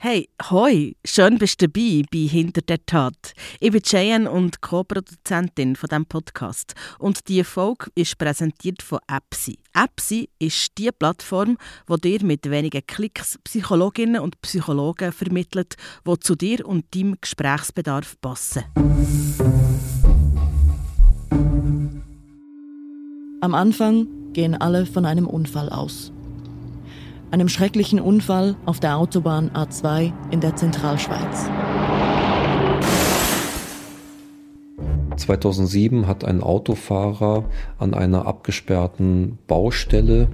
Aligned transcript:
Hey, 0.00 0.28
hoi, 0.50 0.94
schön 1.04 1.38
bist 1.38 1.60
du 1.60 1.66
dabei 1.66 2.04
bei 2.12 2.18
Hinter 2.28 2.60
der 2.62 2.86
Tat. 2.86 3.32
Ich 3.58 3.72
bin 3.72 3.82
Cheyenne 3.82 4.30
und 4.30 4.60
Co-Produzentin 4.60 5.74
von 5.74 5.88
diesem 5.88 6.06
Podcast. 6.06 6.76
Und 7.00 7.26
diese 7.26 7.42
Folge 7.42 7.90
ist 7.96 8.16
präsentiert 8.16 8.80
von 8.80 9.00
Epsi. 9.08 9.58
Epsi 9.74 10.28
ist 10.38 10.78
die 10.78 10.92
Plattform, 10.96 11.58
die 11.90 12.00
dir 12.00 12.24
mit 12.24 12.48
wenigen 12.48 12.86
Klicks 12.86 13.40
Psychologinnen 13.42 14.22
und 14.22 14.40
Psychologen 14.40 15.10
vermittelt, 15.10 15.74
die 16.06 16.20
zu 16.20 16.36
dir 16.36 16.64
und 16.64 16.94
deinem 16.94 17.16
Gesprächsbedarf 17.20 18.20
passen. 18.20 18.62
Am 23.40 23.52
Anfang 23.52 24.32
gehen 24.32 24.54
alle 24.54 24.86
von 24.86 25.04
einem 25.04 25.26
Unfall 25.26 25.68
aus 25.70 26.12
einem 27.30 27.48
schrecklichen 27.48 28.00
Unfall 28.00 28.56
auf 28.64 28.80
der 28.80 28.96
Autobahn 28.96 29.50
A2 29.50 30.12
in 30.30 30.40
der 30.40 30.56
Zentralschweiz. 30.56 31.50
2007 35.16 36.06
hat 36.06 36.24
ein 36.24 36.42
Autofahrer 36.42 37.44
an 37.78 37.94
einer 37.94 38.26
abgesperrten 38.26 39.38
Baustelle 39.46 40.28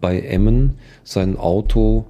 bei 0.00 0.20
Emmen 0.20 0.78
sein 1.04 1.36
Auto 1.36 2.06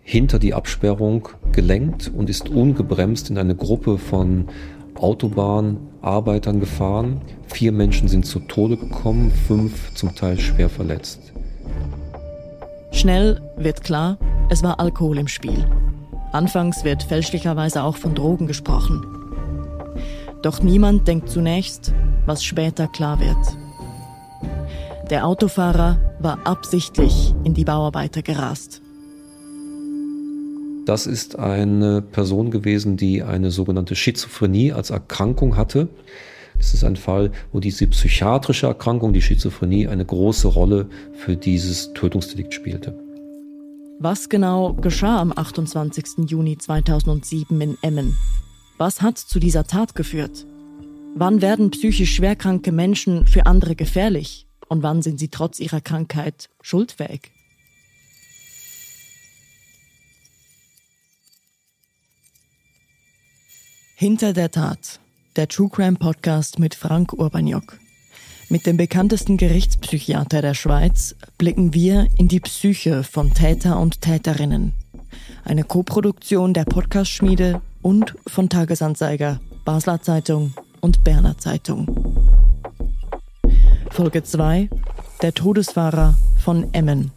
hinter 0.00 0.38
die 0.38 0.54
Absperrung 0.54 1.28
gelenkt 1.52 2.10
und 2.14 2.28
ist 2.28 2.48
ungebremst 2.48 3.30
in 3.30 3.38
eine 3.38 3.54
Gruppe 3.54 3.98
von 3.98 4.48
Autobahnarbeitern 4.96 6.60
gefahren. 6.60 7.20
Vier 7.46 7.72
Menschen 7.72 8.08
sind 8.08 8.26
zu 8.26 8.40
Tode 8.40 8.76
gekommen, 8.76 9.30
fünf 9.30 9.94
zum 9.94 10.14
Teil 10.14 10.38
schwer 10.38 10.68
verletzt. 10.68 11.32
Schnell 12.92 13.40
wird 13.56 13.82
klar, 13.82 14.18
es 14.50 14.62
war 14.62 14.78
Alkohol 14.78 15.18
im 15.18 15.26
Spiel. 15.26 15.64
Anfangs 16.30 16.84
wird 16.84 17.02
fälschlicherweise 17.02 17.82
auch 17.82 17.96
von 17.96 18.14
Drogen 18.14 18.46
gesprochen. 18.46 19.04
Doch 20.42 20.62
niemand 20.62 21.08
denkt 21.08 21.30
zunächst, 21.30 21.92
was 22.26 22.44
später 22.44 22.88
klar 22.88 23.18
wird. 23.18 23.58
Der 25.10 25.26
Autofahrer 25.26 25.98
war 26.20 26.46
absichtlich 26.46 27.34
in 27.44 27.54
die 27.54 27.64
Bauarbeiter 27.64 28.22
gerast. 28.22 28.82
Das 30.84 31.06
ist 31.06 31.38
eine 31.38 32.02
Person 32.02 32.50
gewesen, 32.50 32.96
die 32.96 33.22
eine 33.22 33.50
sogenannte 33.50 33.94
Schizophrenie 33.94 34.72
als 34.72 34.90
Erkrankung 34.90 35.56
hatte. 35.56 35.88
Es 36.62 36.74
ist 36.74 36.84
ein 36.84 36.94
Fall, 36.94 37.32
wo 37.50 37.58
diese 37.58 37.88
psychiatrische 37.88 38.68
Erkrankung, 38.68 39.12
die 39.12 39.20
Schizophrenie, 39.20 39.88
eine 39.88 40.04
große 40.04 40.46
Rolle 40.46 40.88
für 41.12 41.36
dieses 41.36 41.92
Tötungsdelikt 41.92 42.54
spielte. 42.54 42.96
Was 43.98 44.28
genau 44.28 44.72
geschah 44.74 45.20
am 45.20 45.32
28. 45.34 46.30
Juni 46.30 46.56
2007 46.56 47.60
in 47.60 47.76
Emmen? 47.82 48.16
Was 48.78 49.02
hat 49.02 49.18
zu 49.18 49.40
dieser 49.40 49.64
Tat 49.64 49.96
geführt? 49.96 50.46
Wann 51.16 51.42
werden 51.42 51.72
psychisch 51.72 52.14
schwerkranke 52.14 52.70
Menschen 52.70 53.26
für 53.26 53.46
andere 53.46 53.74
gefährlich 53.74 54.46
und 54.68 54.84
wann 54.84 55.02
sind 55.02 55.18
sie 55.18 55.28
trotz 55.28 55.58
ihrer 55.58 55.80
Krankheit 55.80 56.48
schuldfähig? 56.60 57.32
Hinter 63.96 64.32
der 64.32 64.52
Tat 64.52 65.00
der 65.36 65.48
True 65.48 65.70
Crime 65.70 65.96
Podcast 65.96 66.58
mit 66.58 66.74
Frank 66.74 67.12
Urbaniok. 67.14 67.78
Mit 68.50 68.66
dem 68.66 68.76
bekanntesten 68.76 69.38
Gerichtspsychiater 69.38 70.42
der 70.42 70.52
Schweiz 70.52 71.14
blicken 71.38 71.72
wir 71.72 72.06
in 72.18 72.28
die 72.28 72.40
Psyche 72.40 73.02
von 73.02 73.32
Täter 73.32 73.80
und 73.80 74.02
Täterinnen. 74.02 74.72
Eine 75.44 75.64
Koproduktion 75.64 76.52
der 76.52 76.64
Podcast-Schmiede 76.64 77.62
und 77.80 78.14
von 78.26 78.50
Tagesanzeiger, 78.50 79.40
Basler 79.64 80.02
Zeitung 80.02 80.52
und 80.80 81.02
Berner 81.02 81.38
Zeitung. 81.38 81.86
Folge 83.90 84.22
2 84.22 84.68
Der 85.22 85.32
Todesfahrer 85.32 86.14
von 86.38 86.74
Emmen. 86.74 87.10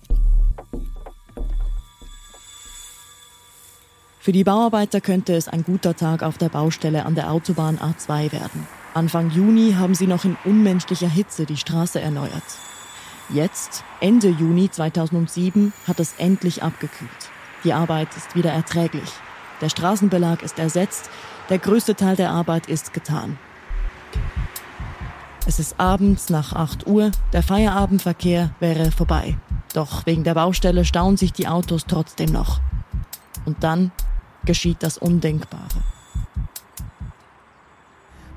Für 4.25 4.31
die 4.31 4.43
Bauarbeiter 4.43 5.01
könnte 5.01 5.35
es 5.35 5.47
ein 5.47 5.63
guter 5.63 5.95
Tag 5.95 6.23
auf 6.23 6.39
der 6.39 6.49
Baustelle 6.49 7.05
an 7.05 7.13
der 7.13 7.31
Autobahn 7.31 7.77
A2 7.77 8.31
werden. 8.31 8.67
Anfang 8.95 9.29
Juni 9.29 9.73
haben 9.73 9.93
sie 9.93 10.07
noch 10.07 10.25
in 10.25 10.35
unmenschlicher 10.45 11.07
Hitze 11.07 11.45
die 11.45 11.57
Straße 11.57 12.01
erneuert. 12.01 12.41
Jetzt, 13.29 13.83
Ende 14.01 14.29
Juni 14.29 14.71
2007, 14.71 15.73
hat 15.87 15.99
es 15.99 16.15
endlich 16.17 16.63
abgekühlt. 16.63 17.11
Die 17.63 17.73
Arbeit 17.73 18.07
ist 18.17 18.35
wieder 18.35 18.51
erträglich. 18.51 19.11
Der 19.61 19.69
Straßenbelag 19.69 20.41
ist 20.41 20.57
ersetzt, 20.57 21.07
der 21.51 21.59
größte 21.59 21.93
Teil 21.93 22.15
der 22.15 22.31
Arbeit 22.31 22.65
ist 22.65 22.93
getan. 22.93 23.37
Es 25.45 25.59
ist 25.59 25.79
abends 25.79 26.31
nach 26.31 26.53
8 26.53 26.87
Uhr, 26.87 27.11
der 27.31 27.43
Feierabendverkehr 27.43 28.55
wäre 28.59 28.89
vorbei. 28.89 29.37
Doch 29.75 30.07
wegen 30.07 30.23
der 30.23 30.33
Baustelle 30.33 30.83
stauen 30.83 31.15
sich 31.15 31.31
die 31.31 31.47
Autos 31.47 31.85
trotzdem 31.87 32.31
noch. 32.31 32.59
Und 33.45 33.63
dann 33.63 33.91
geschieht 34.45 34.77
das 34.81 34.97
Undenkbare. 34.97 35.83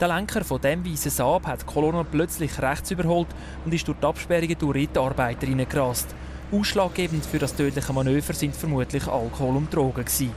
Der 0.01 0.09
Lenker 0.09 0.45
von 0.45 0.61
dem 0.61 0.87
weißen 0.87 1.11
Saab 1.11 1.47
hat 1.47 1.63
die 1.63 1.67
Kolonne 1.67 2.05
plötzlich 2.05 2.61
rechts 2.63 2.91
überholt 2.93 3.27
und 3.65 3.75
ist 3.75 3.89
durch 3.89 3.99
die 3.99 4.07
Absperrungen 4.07 4.57
durch 4.59 4.75
Rittarbeiter 4.75 5.47
gerast. 5.47 6.15
Ausschlaggebend 6.53 7.27
für 7.27 7.39
das 7.39 7.55
tödliche 7.57 7.93
Manöver 7.93 8.33
sind 8.33 8.55
vermutlich 8.55 9.07
Alkohol 9.09 9.57
und 9.57 9.75
Drogen. 9.75 10.05
Gewesen. 10.05 10.33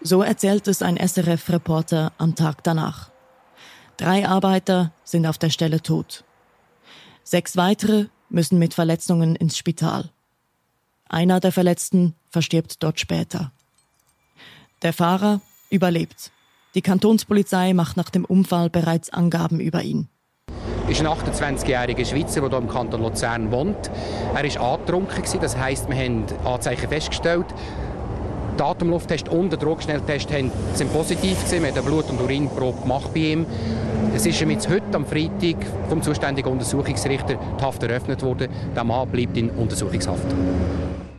So 0.00 0.22
erzählt 0.22 0.68
es 0.68 0.82
ein 0.82 0.96
SRF-Reporter 0.96 2.12
am 2.18 2.34
Tag 2.34 2.62
danach. 2.64 3.10
Drei 3.96 4.28
Arbeiter 4.28 4.92
sind 5.04 5.26
auf 5.26 5.38
der 5.38 5.50
Stelle 5.50 5.80
tot. 5.80 6.24
Sechs 7.24 7.56
weitere 7.56 8.06
müssen 8.28 8.58
mit 8.58 8.74
Verletzungen 8.74 9.34
ins 9.36 9.56
Spital. 9.56 10.10
Einer 11.08 11.40
der 11.40 11.52
Verletzten 11.52 12.14
verstirbt 12.30 12.82
dort 12.82 13.00
später. 13.00 13.52
Der 14.82 14.92
Fahrer 14.92 15.40
überlebt. 15.70 16.30
Die 16.76 16.82
Kantonspolizei 16.82 17.72
macht 17.72 17.96
nach 17.96 18.10
dem 18.10 18.24
Unfall 18.24 18.70
bereits 18.70 19.12
Angaben 19.12 19.58
über 19.58 19.82
ihn. 19.82 20.06
ist 20.88 21.00
ein 21.00 21.08
28-jähriger 21.08 22.04
Schweizer, 22.04 22.42
der 22.42 22.50
hier 22.50 22.58
im 22.58 22.68
Kanton 22.68 23.02
Luzern 23.02 23.50
wohnt. 23.50 23.90
Er 24.36 24.44
war 24.44 24.74
angetrunken, 24.74 25.24
das 25.40 25.56
heisst, 25.56 25.88
wir 25.88 25.96
haben 25.96 26.26
Anzeichen 26.44 26.88
festgestellt. 26.88 27.46
Der 28.56 28.66
Atemlufttest 28.66 29.28
und 29.28 29.50
der 29.50 29.58
Druckschnelltest 29.58 30.28
sind 30.74 30.92
positiv 30.92 31.44
gewesen. 31.44 31.62
Wir 31.64 31.70
haben 31.70 31.78
eine 31.78 31.82
Blut- 31.82 32.10
und 32.10 32.20
Urinprobe 32.20 32.82
gemacht 32.82 33.12
bei 33.12 33.20
ihm. 33.20 33.46
Es 34.14 34.26
ist 34.26 34.40
ihm 34.40 34.50
jetzt 34.50 34.68
heute 34.68 34.94
am 34.94 35.06
Freitag 35.06 35.56
vom 35.88 36.02
zuständigen 36.02 36.52
Untersuchungsrichter 36.52 37.34
die 37.34 37.64
Haft 37.64 37.82
eröffnet 37.82 38.22
worden. 38.22 38.48
Der 38.76 38.84
Mann 38.84 39.08
bleibt 39.08 39.36
in 39.36 39.50
Untersuchungshaft. 39.50 40.26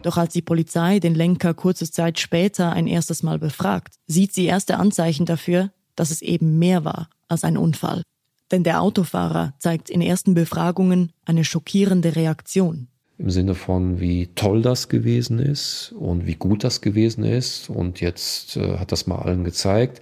Doch 0.02 0.18
als 0.18 0.34
die 0.34 0.42
Polizei 0.42 1.00
den 1.00 1.14
Lenker 1.14 1.54
kurze 1.54 1.90
Zeit 1.92 2.20
später 2.20 2.72
ein 2.72 2.88
erstes 2.88 3.22
Mal 3.24 3.38
befragt, 3.38 3.96
sieht 4.08 4.34
sie 4.34 4.46
erste 4.46 4.78
Anzeichen 4.78 5.26
dafür, 5.26 5.72
dass 5.96 6.12
es 6.12 6.22
eben 6.22 6.58
mehr 6.58 6.86
war 6.86 7.10
als 7.28 7.44
ein 7.44 7.58
Unfall. 7.58 8.04
Denn 8.52 8.64
der 8.64 8.82
Autofahrer 8.82 9.54
zeigt 9.60 9.90
in 9.90 10.02
ersten 10.02 10.34
Befragungen 10.34 11.12
eine 11.26 11.44
schockierende 11.44 12.16
Reaktion. 12.16 12.88
Im 13.18 13.30
Sinne 13.30 13.54
von, 13.54 14.00
wie 14.00 14.28
toll 14.28 14.62
das 14.62 14.88
gewesen 14.88 15.40
ist 15.40 15.94
und 16.00 16.26
wie 16.26 16.36
gut 16.36 16.64
das 16.64 16.80
gewesen 16.80 17.26
ist. 17.26 17.70
Und 17.70 18.00
jetzt 18.00 18.56
äh, 18.56 18.78
hat 18.78 18.94
das 18.94 19.08
mal 19.08 19.20
allen 19.20 19.44
gezeigt. 19.44 20.00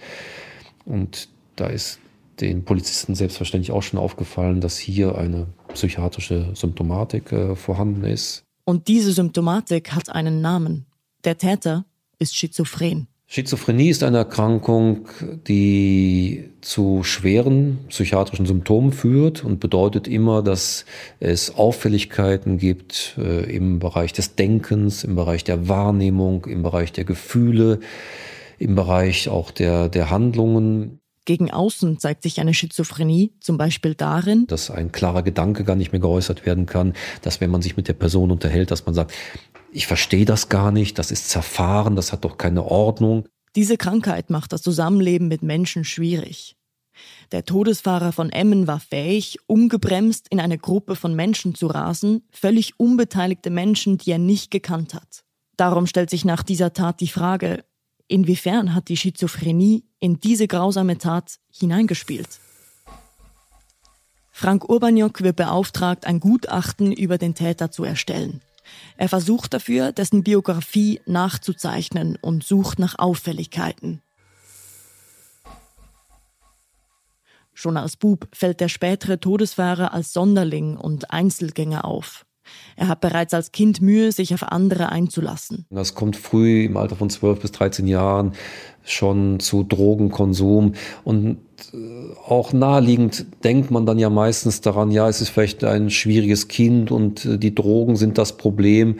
Und 0.84 1.28
da 1.56 1.66
ist 1.66 1.98
den 2.40 2.64
Polizisten 2.64 3.16
selbstverständlich 3.16 3.72
auch 3.72 3.82
schon 3.82 3.98
aufgefallen, 3.98 4.60
dass 4.60 4.78
hier 4.78 5.18
eine 5.18 5.48
psychiatrische 5.74 6.52
Symptomatik 6.54 7.32
äh, 7.32 7.56
vorhanden 7.56 8.04
ist. 8.04 8.44
Und 8.68 8.86
diese 8.86 9.12
Symptomatik 9.12 9.92
hat 9.94 10.10
einen 10.10 10.42
Namen. 10.42 10.84
Der 11.24 11.38
Täter 11.38 11.86
ist 12.18 12.36
schizophren. 12.36 13.08
Schizophrenie 13.24 13.88
ist 13.88 14.02
eine 14.02 14.18
Erkrankung, 14.18 15.08
die 15.46 16.50
zu 16.60 17.02
schweren 17.02 17.78
psychiatrischen 17.88 18.44
Symptomen 18.44 18.92
führt 18.92 19.42
und 19.42 19.58
bedeutet 19.58 20.06
immer, 20.06 20.42
dass 20.42 20.84
es 21.18 21.54
Auffälligkeiten 21.54 22.58
gibt 22.58 23.14
äh, 23.16 23.50
im 23.50 23.78
Bereich 23.78 24.12
des 24.12 24.34
Denkens, 24.34 25.02
im 25.02 25.16
Bereich 25.16 25.44
der 25.44 25.70
Wahrnehmung, 25.70 26.44
im 26.44 26.62
Bereich 26.62 26.92
der 26.92 27.04
Gefühle, 27.04 27.80
im 28.58 28.74
Bereich 28.74 29.30
auch 29.30 29.50
der, 29.50 29.88
der 29.88 30.10
Handlungen. 30.10 31.00
Gegen 31.28 31.50
außen 31.50 31.98
zeigt 31.98 32.22
sich 32.22 32.40
eine 32.40 32.54
Schizophrenie 32.54 33.34
zum 33.38 33.58
Beispiel 33.58 33.94
darin, 33.94 34.46
dass 34.46 34.70
ein 34.70 34.92
klarer 34.92 35.22
Gedanke 35.22 35.62
gar 35.62 35.76
nicht 35.76 35.92
mehr 35.92 36.00
geäußert 36.00 36.46
werden 36.46 36.64
kann, 36.64 36.94
dass 37.20 37.42
wenn 37.42 37.50
man 37.50 37.60
sich 37.60 37.76
mit 37.76 37.86
der 37.86 37.92
Person 37.92 38.30
unterhält, 38.30 38.70
dass 38.70 38.86
man 38.86 38.94
sagt, 38.94 39.12
ich 39.70 39.86
verstehe 39.86 40.24
das 40.24 40.48
gar 40.48 40.72
nicht, 40.72 40.98
das 40.98 41.10
ist 41.10 41.28
zerfahren, 41.28 41.96
das 41.96 42.12
hat 42.12 42.24
doch 42.24 42.38
keine 42.38 42.64
Ordnung. 42.64 43.28
Diese 43.56 43.76
Krankheit 43.76 44.30
macht 44.30 44.54
das 44.54 44.62
Zusammenleben 44.62 45.28
mit 45.28 45.42
Menschen 45.42 45.84
schwierig. 45.84 46.56
Der 47.30 47.44
Todesfahrer 47.44 48.12
von 48.12 48.30
Emmen 48.30 48.66
war 48.66 48.80
fähig, 48.80 49.36
ungebremst 49.46 50.28
in 50.30 50.40
eine 50.40 50.56
Gruppe 50.56 50.96
von 50.96 51.14
Menschen 51.14 51.54
zu 51.54 51.66
rasen, 51.66 52.26
völlig 52.30 52.80
unbeteiligte 52.80 53.50
Menschen, 53.50 53.98
die 53.98 54.12
er 54.12 54.18
nicht 54.18 54.50
gekannt 54.50 54.94
hat. 54.94 55.24
Darum 55.58 55.86
stellt 55.86 56.08
sich 56.08 56.24
nach 56.24 56.42
dieser 56.42 56.72
Tat 56.72 57.00
die 57.00 57.08
Frage, 57.08 57.64
Inwiefern 58.08 58.74
hat 58.74 58.88
die 58.88 58.96
Schizophrenie 58.96 59.84
in 60.00 60.18
diese 60.18 60.48
grausame 60.48 60.96
Tat 60.96 61.38
hineingespielt? 61.52 62.40
Frank 64.32 64.68
Urbaniok 64.68 65.22
wird 65.22 65.36
beauftragt, 65.36 66.06
ein 66.06 66.20
Gutachten 66.20 66.92
über 66.92 67.18
den 67.18 67.34
Täter 67.34 67.70
zu 67.70 67.84
erstellen. 67.84 68.40
Er 68.96 69.08
versucht 69.08 69.52
dafür, 69.52 69.92
dessen 69.92 70.22
Biografie 70.22 71.00
nachzuzeichnen 71.06 72.16
und 72.20 72.44
sucht 72.44 72.78
nach 72.78 72.98
Auffälligkeiten. 72.98 74.00
Schon 77.52 77.76
als 77.76 77.96
Bub 77.96 78.28
fällt 78.32 78.60
der 78.60 78.68
spätere 78.68 79.18
Todesfahrer 79.18 79.92
als 79.92 80.12
Sonderling 80.12 80.76
und 80.76 81.10
Einzelgänger 81.10 81.84
auf. 81.84 82.24
Er 82.76 82.88
hat 82.88 83.00
bereits 83.00 83.34
als 83.34 83.52
Kind 83.52 83.80
Mühe, 83.80 84.12
sich 84.12 84.34
auf 84.34 84.42
andere 84.44 84.90
einzulassen. 84.90 85.66
Das 85.70 85.94
kommt 85.94 86.16
früh 86.16 86.64
im 86.64 86.76
Alter 86.76 86.96
von 86.96 87.10
12 87.10 87.40
bis 87.40 87.52
13 87.52 87.86
Jahren 87.86 88.32
schon 88.84 89.40
zu 89.40 89.64
Drogenkonsum 89.64 90.74
und 91.04 91.38
äh, 91.72 91.76
auch 92.26 92.52
naheliegend 92.52 93.26
denkt 93.44 93.70
man 93.70 93.84
dann 93.84 93.98
ja 93.98 94.10
meistens 94.10 94.60
daran, 94.60 94.90
ja, 94.90 95.08
es 95.08 95.20
ist 95.20 95.30
vielleicht 95.30 95.64
ein 95.64 95.90
schwieriges 95.90 96.48
Kind 96.48 96.90
und 96.90 97.24
äh, 97.24 97.38
die 97.38 97.54
Drogen 97.54 97.96
sind 97.96 98.16
das 98.16 98.36
Problem 98.36 98.96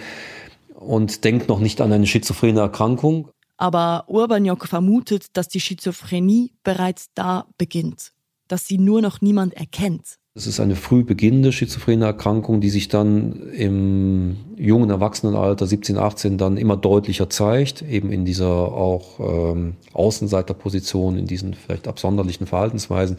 und 0.74 1.24
denkt 1.24 1.48
noch 1.48 1.60
nicht 1.60 1.80
an 1.80 1.92
eine 1.92 2.06
schizophrene 2.06 2.60
Erkrankung. 2.60 3.28
Aber 3.56 4.04
Urbaniok 4.06 4.66
vermutet, 4.66 5.36
dass 5.36 5.48
die 5.48 5.60
Schizophrenie 5.60 6.52
bereits 6.62 7.08
da 7.14 7.46
beginnt, 7.58 8.12
dass 8.46 8.66
sie 8.66 8.78
nur 8.78 9.02
noch 9.02 9.20
niemand 9.20 9.54
erkennt. 9.54 10.18
Es 10.38 10.46
ist 10.46 10.60
eine 10.60 10.76
früh 10.76 11.02
beginnende 11.02 11.50
schizophrene 11.50 12.04
Erkrankung, 12.04 12.60
die 12.60 12.70
sich 12.70 12.86
dann 12.86 13.50
im 13.50 14.36
jungen 14.56 14.88
Erwachsenenalter, 14.88 15.66
17, 15.66 15.98
18, 15.98 16.38
dann 16.38 16.56
immer 16.56 16.76
deutlicher 16.76 17.28
zeigt, 17.28 17.82
eben 17.82 18.12
in 18.12 18.24
dieser 18.24 18.46
auch 18.46 19.18
ähm, 19.18 19.74
Außenseiterposition, 19.94 21.18
in 21.18 21.26
diesen 21.26 21.54
vielleicht 21.54 21.88
absonderlichen 21.88 22.46
Verhaltensweisen. 22.46 23.16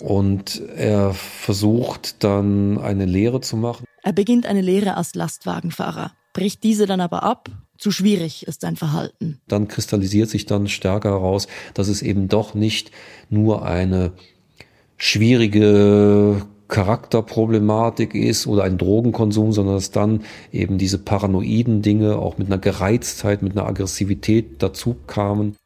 Und 0.00 0.62
er 0.74 1.12
versucht 1.12 2.24
dann 2.24 2.78
eine 2.78 3.04
Lehre 3.04 3.42
zu 3.42 3.58
machen. 3.58 3.84
Er 4.02 4.14
beginnt 4.14 4.46
eine 4.46 4.62
Lehre 4.62 4.96
als 4.96 5.14
Lastwagenfahrer, 5.14 6.12
bricht 6.32 6.64
diese 6.64 6.86
dann 6.86 7.02
aber 7.02 7.24
ab 7.24 7.50
zu 7.80 7.90
schwierig 7.90 8.46
ist 8.46 8.60
sein 8.60 8.76
Verhalten. 8.76 9.40
Dann 9.48 9.66
kristallisiert 9.66 10.28
sich 10.28 10.44
dann 10.44 10.68
stärker 10.68 11.10
heraus, 11.10 11.48
dass 11.72 11.88
es 11.88 12.02
eben 12.02 12.28
doch 12.28 12.54
nicht 12.54 12.90
nur 13.30 13.64
eine 13.64 14.12
schwierige 15.00 16.46
Charakterproblematik 16.68 18.14
ist 18.14 18.46
oder 18.46 18.62
ein 18.62 18.78
Drogenkonsum, 18.78 19.52
sondern 19.52 19.74
dass 19.74 19.90
dann 19.90 20.22
eben 20.52 20.78
diese 20.78 20.98
paranoiden 20.98 21.82
Dinge 21.82 22.16
auch 22.16 22.38
mit 22.38 22.46
einer 22.46 22.58
Gereiztheit, 22.58 23.42
mit 23.42 23.52
einer 23.52 23.66
Aggressivität 23.66 24.62
dazu 24.62 24.94
kamen. 25.06 25.56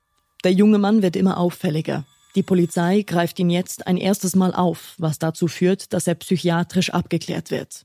Der 0.44 0.52
junge 0.52 0.78
Mann 0.78 1.02
wird 1.02 1.16
immer 1.16 1.38
auffälliger. 1.38 2.06
Die 2.36 2.42
Polizei 2.42 3.02
greift 3.02 3.38
ihn 3.38 3.50
jetzt 3.50 3.86
ein 3.86 3.96
erstes 3.96 4.34
Mal 4.34 4.54
auf, 4.54 4.94
was 4.98 5.18
dazu 5.18 5.46
führt, 5.46 5.92
dass 5.92 6.06
er 6.06 6.14
psychiatrisch 6.14 6.90
abgeklärt 6.90 7.50
wird. 7.50 7.84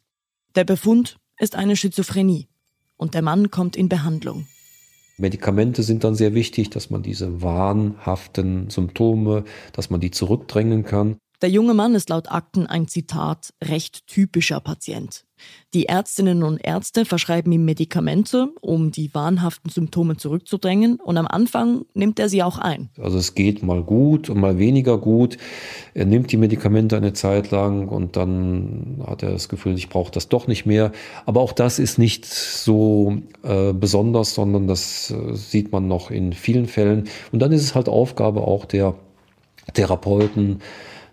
Der 0.55 0.63
Befund 0.63 1.17
ist 1.39 1.55
eine 1.55 1.75
Schizophrenie 1.75 2.47
und 2.95 3.15
der 3.15 3.21
Mann 3.21 3.51
kommt 3.51 3.75
in 3.75 3.89
Behandlung. 3.89 4.47
Medikamente 5.17 5.83
sind 5.83 6.03
dann 6.03 6.15
sehr 6.15 6.33
wichtig, 6.33 6.69
dass 6.69 6.89
man 6.89 7.03
diese 7.03 7.41
wahnhaften 7.41 8.69
Symptome, 8.69 9.43
dass 9.73 9.89
man 9.89 9.99
die 9.99 10.11
zurückdrängen 10.11 10.85
kann. 10.85 11.17
Der 11.41 11.49
junge 11.49 11.73
Mann 11.73 11.95
ist 11.95 12.09
laut 12.09 12.29
Akten 12.29 12.67
ein 12.67 12.89
Zitat 12.89 13.53
recht 13.63 14.07
typischer 14.07 14.59
Patient. 14.59 15.23
Die 15.73 15.85
Ärztinnen 15.85 16.43
und 16.43 16.57
Ärzte 16.57 17.05
verschreiben 17.05 17.49
ihm 17.53 17.63
Medikamente, 17.63 18.49
um 18.59 18.91
die 18.91 19.13
wahnhaften 19.13 19.71
Symptome 19.71 20.17
zurückzudrängen, 20.17 20.97
und 20.97 21.15
am 21.15 21.27
Anfang 21.27 21.85
nimmt 21.93 22.19
er 22.19 22.27
sie 22.27 22.43
auch 22.43 22.57
ein. 22.57 22.89
Also 22.99 23.17
es 23.17 23.35
geht 23.35 23.63
mal 23.63 23.81
gut 23.83 24.29
und 24.29 24.37
mal 24.41 24.57
weniger 24.57 24.97
gut. 24.97 25.37
Er 25.93 26.03
nimmt 26.03 26.33
die 26.33 26.37
Medikamente 26.37 26.97
eine 26.97 27.13
Zeit 27.13 27.51
lang 27.51 27.87
und 27.87 28.17
dann 28.17 29.01
hat 29.07 29.23
er 29.23 29.31
das 29.31 29.47
Gefühl, 29.47 29.77
ich 29.77 29.87
brauche 29.87 30.11
das 30.11 30.27
doch 30.27 30.47
nicht 30.47 30.65
mehr. 30.65 30.91
Aber 31.25 31.39
auch 31.39 31.53
das 31.53 31.79
ist 31.79 31.97
nicht 31.97 32.25
so 32.25 33.17
äh, 33.43 33.71
besonders, 33.71 34.33
sondern 34.33 34.67
das 34.67 35.11
äh, 35.11 35.35
sieht 35.35 35.71
man 35.71 35.87
noch 35.87 36.11
in 36.11 36.33
vielen 36.33 36.65
Fällen. 36.65 37.07
Und 37.31 37.39
dann 37.39 37.53
ist 37.53 37.63
es 37.63 37.75
halt 37.75 37.87
Aufgabe 37.87 38.41
auch 38.41 38.65
der 38.65 38.95
Therapeuten, 39.73 40.61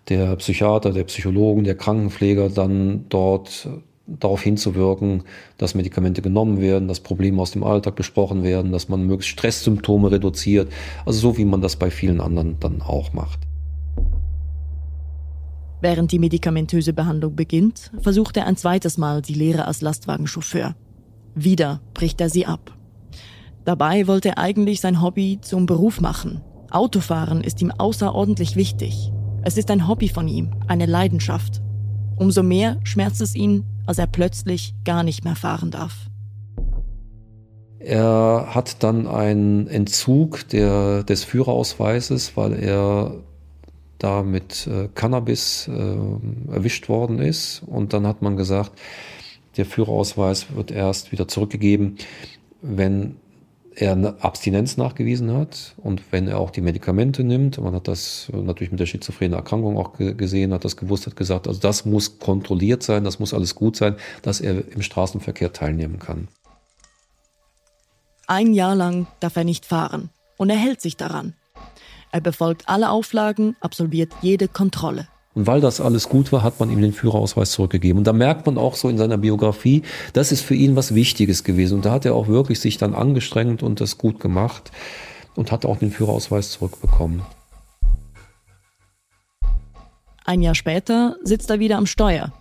der 0.09 0.37
Psychiater, 0.37 0.93
der 0.93 1.05
Psychologen, 1.05 1.65
der 1.65 1.77
Krankenpfleger 1.77 2.49
dann 2.49 3.07
dort 3.09 3.69
darauf 4.07 4.41
hinzuwirken, 4.41 5.25
dass 5.59 5.75
Medikamente 5.75 6.23
genommen 6.23 6.61
werden, 6.61 6.87
dass 6.87 7.01
Probleme 7.01 7.43
aus 7.43 7.51
dem 7.51 7.65
Alltag 7.65 7.97
besprochen 7.97 8.45
werden, 8.45 8.71
dass 8.71 8.89
man 8.89 9.05
möglichst 9.05 9.33
Stresssymptome 9.33 10.13
reduziert. 10.13 10.73
Also 11.05 11.19
so 11.19 11.39
wie 11.39 11.45
man 11.45 11.61
das 11.61 11.77
bei 11.77 11.91
vielen 11.91 12.21
anderen 12.21 12.59
dann 12.61 12.83
auch 12.83 13.13
macht. 13.13 13.41
Während 15.81 16.13
die 16.13 16.19
medikamentöse 16.19 16.93
Behandlung 16.93 17.37
beginnt, 17.37 17.91
versucht 18.01 18.37
er 18.37 18.47
ein 18.47 18.57
zweites 18.57 18.97
Mal 18.97 19.23
die 19.23 19.35
Lehre 19.35 19.67
als 19.67 19.83
Lastwagenchauffeur. 19.83 20.75
Wieder 21.35 21.81
bricht 21.93 22.21
er 22.21 22.31
sie 22.31 22.47
ab. 22.47 22.73
Dabei 23.65 24.07
wollte 24.07 24.31
er 24.31 24.39
eigentlich 24.39 24.81
sein 24.81 25.03
Hobby 25.03 25.39
zum 25.43 25.67
Beruf 25.67 26.01
machen. 26.01 26.41
Autofahren 26.71 27.43
ist 27.43 27.61
ihm 27.61 27.73
außerordentlich 27.73 28.57
wichtig. 28.57 29.13
Es 29.47 29.57
ist 29.57 29.71
ein 29.71 29.87
Hobby 29.87 30.09
von 30.09 30.27
ihm, 30.27 30.51
eine 30.67 30.87
Leidenschaft. 30.87 31.63
Umso 32.17 32.43
mehr 32.43 32.81
schmerzt 32.83 33.21
es 33.21 33.37
ihn, 33.37 33.63
als 33.87 33.97
er 33.97 34.09
plötzlich 34.09 34.75
gar 34.85 35.05
nicht 35.05 35.23
mehr 35.23 35.37
fahren 35.37 35.71
darf. 35.71 36.11
Er 37.79 38.49
hat 38.57 38.83
dann 38.83 39.07
einen 39.07 39.69
Entzug 39.69 40.49
der, 40.49 41.05
des 41.05 41.23
Führerausweises, 41.23 42.37
weil 42.37 42.55
er 42.55 43.23
da 43.99 44.25
mit 44.25 44.67
äh, 44.67 44.89
Cannabis 44.97 45.69
äh, 45.69 46.53
erwischt 46.53 46.89
worden 46.89 47.21
ist. 47.21 47.63
Und 47.67 47.93
dann 47.93 48.05
hat 48.05 48.23
man 48.23 48.37
gesagt, 48.37 48.73
der 49.57 49.65
Führerausweis 49.65 50.57
wird 50.57 50.73
erst 50.73 51.13
wieder 51.13 51.29
zurückgegeben, 51.29 51.99
wenn 52.63 53.15
er 53.77 53.93
eine 53.93 54.23
Abstinenz 54.25 54.77
nachgewiesen 54.79 55.33
hat 55.33 55.75
und 55.77 56.01
wenn 56.11 56.27
er 56.29 56.39
auch 56.39 56.51
die 56.51 56.63
Medikamente 56.63 57.23
nimmt, 57.23 57.59
man 57.59 57.75
hat 57.75 57.89
das 57.89 58.31
natürlich 58.33 58.71
mit 58.71 58.81
der 58.81 58.87
schizophrenen 58.87 59.35
Erkrankung 59.35 59.77
auch 59.77 59.93
gesehen, 59.93 60.53
hat 60.53 60.65
das 60.65 60.77
gewusst, 60.77 61.07
hat 61.07 61.15
gesagt, 61.15 61.47
also 61.47 61.61
das 61.61 61.85
muss 61.85 62.19
kontrolliert 62.19 62.83
sein, 62.83 63.05
das 63.05 63.19
muss 63.19 63.35
alles 63.35 63.55
gut 63.55 63.77
sein, 63.77 63.97
dass 64.23 64.41
er 64.41 64.67
im 64.73 64.83
Straßenverkehr 64.83 65.53
teilnehmen 65.53 65.99
kann. 65.99 66.29
Ein 68.27 68.55
Jahr 68.55 68.75
lang 68.75 69.07
darf 69.21 69.37
er 69.37 69.45
nicht 69.45 69.67
fahren 69.67 70.09
und 70.39 70.51
er 70.51 70.57
hält 70.57 70.81
sich 70.81 70.97
daran. 70.97 71.35
Er 72.11 72.23
befolgt 72.23 72.69
alle 72.69 72.91
Auflagen, 72.91 73.57
absolviert 73.61 74.11
jede 74.23 74.49
Kontrolle. 74.49 75.07
Und 75.37 75.47
weil 75.47 75.61
das 75.61 75.83
alles 75.83 76.09
gut 76.09 76.33
war, 76.33 76.43
hat 76.43 76.61
man 76.61 76.71
ihm 76.71 76.81
den 76.81 76.95
Führerausweis 76.95 77.51
zurückgegeben. 77.51 77.99
Und 77.99 78.07
da 78.07 78.15
merkt 78.15 78.47
man 78.47 78.57
auch 78.57 78.75
so 78.75 78.89
in 78.89 78.97
seiner 78.97 79.19
Biografie, 79.19 79.83
das 80.15 80.33
ist 80.33 80.41
für 80.41 80.55
ihn 80.55 80.77
was 80.77 80.95
Wichtiges 80.95 81.45
gewesen. 81.45 81.75
Und 81.75 81.85
da 81.85 81.91
hat 81.91 82.07
er 82.07 82.15
auch 82.15 82.27
wirklich 82.27 82.59
sich 82.59 82.79
dann 82.79 82.95
angestrengt 82.95 83.63
und 83.63 83.83
das 83.83 83.99
gut 83.99 84.19
gemacht 84.19 84.73
und 85.35 85.53
hat 85.53 85.67
auch 85.67 85.77
den 85.77 85.91
Führerausweis 85.91 86.53
zurückbekommen. 86.53 87.21
Ein 90.25 90.41
Jahr 90.41 90.55
später 90.55 91.17
sitzt 91.23 91.51
er 91.51 91.61
wieder 91.61 91.77
am 91.77 91.87
Steuer. 91.87 92.33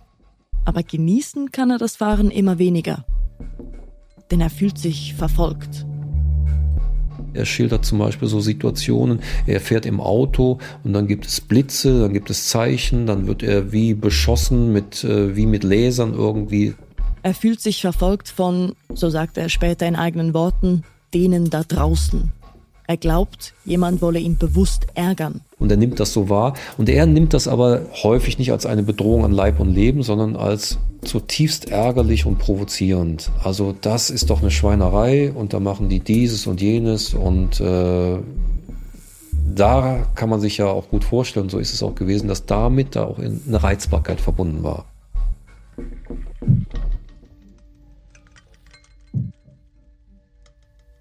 Aber 0.64 0.82
genießen 0.82 1.52
kann 1.52 1.68
er 1.68 1.78
das 1.78 1.96
Fahren 1.96 2.30
immer 2.30 2.58
weniger. 2.58 3.04
Denn 4.30 4.40
er 4.40 4.48
fühlt 4.48 4.78
sich 4.78 5.14
verfolgt. 5.14 5.84
Er 7.34 7.44
schildert 7.44 7.84
zum 7.84 7.98
Beispiel 7.98 8.28
so 8.28 8.40
Situationen, 8.40 9.20
er 9.46 9.60
fährt 9.60 9.86
im 9.86 10.00
Auto 10.00 10.58
und 10.84 10.92
dann 10.92 11.06
gibt 11.06 11.26
es 11.26 11.40
Blitze, 11.40 12.00
dann 12.00 12.12
gibt 12.12 12.30
es 12.30 12.48
Zeichen, 12.48 13.06
dann 13.06 13.26
wird 13.26 13.42
er 13.42 13.72
wie 13.72 13.94
beschossen, 13.94 14.72
mit, 14.72 15.04
äh, 15.04 15.36
wie 15.36 15.46
mit 15.46 15.64
Lasern 15.64 16.14
irgendwie. 16.14 16.74
Er 17.22 17.34
fühlt 17.34 17.60
sich 17.60 17.80
verfolgt 17.80 18.28
von, 18.28 18.74
so 18.94 19.10
sagt 19.10 19.36
er 19.36 19.48
später 19.48 19.86
in 19.86 19.96
eigenen 19.96 20.32
Worten, 20.32 20.84
denen 21.12 21.50
da 21.50 21.62
draußen. 21.62 22.32
Er 22.88 22.96
glaubt, 22.96 23.52
jemand 23.64 24.00
wolle 24.00 24.20
ihn 24.20 24.38
bewusst 24.38 24.86
ärgern. 24.94 25.40
Und 25.58 25.70
er 25.70 25.76
nimmt 25.76 25.98
das 25.98 26.12
so 26.12 26.28
wahr. 26.28 26.54
Und 26.78 26.88
er 26.88 27.06
nimmt 27.06 27.34
das 27.34 27.48
aber 27.48 27.82
häufig 28.02 28.38
nicht 28.38 28.52
als 28.52 28.64
eine 28.64 28.84
Bedrohung 28.84 29.24
an 29.24 29.32
Leib 29.32 29.58
und 29.58 29.74
Leben, 29.74 30.04
sondern 30.04 30.36
als 30.36 30.78
zutiefst 31.06 31.70
ärgerlich 31.70 32.26
und 32.26 32.38
provozierend. 32.38 33.30
Also 33.42 33.74
das 33.80 34.10
ist 34.10 34.30
doch 34.30 34.40
eine 34.40 34.50
Schweinerei 34.50 35.32
und 35.32 35.52
da 35.52 35.60
machen 35.60 35.88
die 35.88 36.00
dieses 36.00 36.46
und 36.46 36.60
jenes 36.60 37.14
und 37.14 37.60
äh, 37.60 38.18
da 39.54 40.06
kann 40.14 40.28
man 40.28 40.40
sich 40.40 40.58
ja 40.58 40.66
auch 40.66 40.88
gut 40.88 41.04
vorstellen, 41.04 41.48
so 41.48 41.58
ist 41.58 41.72
es 41.72 41.82
auch 41.82 41.94
gewesen, 41.94 42.28
dass 42.28 42.46
damit 42.46 42.96
da 42.96 43.04
auch 43.04 43.18
eine 43.18 43.62
Reizbarkeit 43.62 44.20
verbunden 44.20 44.62
war. 44.62 44.84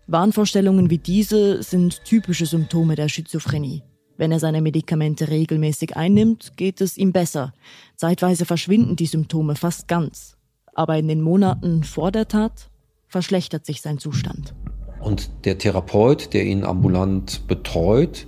Wahnvorstellungen 0.08 0.90
wie 0.90 1.00
diese 1.00 1.64
sind 1.64 2.04
typische 2.06 2.46
Symptome 2.46 2.96
der 2.96 3.10
Schizophrenie. 3.10 3.82
Wenn 4.18 4.32
er 4.32 4.40
seine 4.40 4.62
Medikamente 4.62 5.30
regelmäßig 5.30 5.98
einnimmt, 5.98 6.54
geht 6.56 6.80
es 6.80 6.98
ihm 6.98 7.12
besser. 7.12 7.54
Zeitweise 7.96 8.46
verschwinden 8.46 8.96
die 8.96 9.06
Symptome 9.06 9.56
fast 9.56 9.88
ganz. 9.88 10.38
Aber 10.74 10.98
in 10.98 11.08
den 11.08 11.22
Monaten 11.22 11.84
vor 11.84 12.12
der 12.12 12.28
Tat 12.28 12.70
verschlechtert 13.08 13.66
sich 13.66 13.82
sein 13.82 13.98
Zustand. 13.98 14.54
Und 15.00 15.30
der 15.46 15.58
Therapeut, 15.58 16.34
der 16.34 16.46
ihn 16.46 16.64
ambulant 16.64 17.48
betreut, 17.48 18.28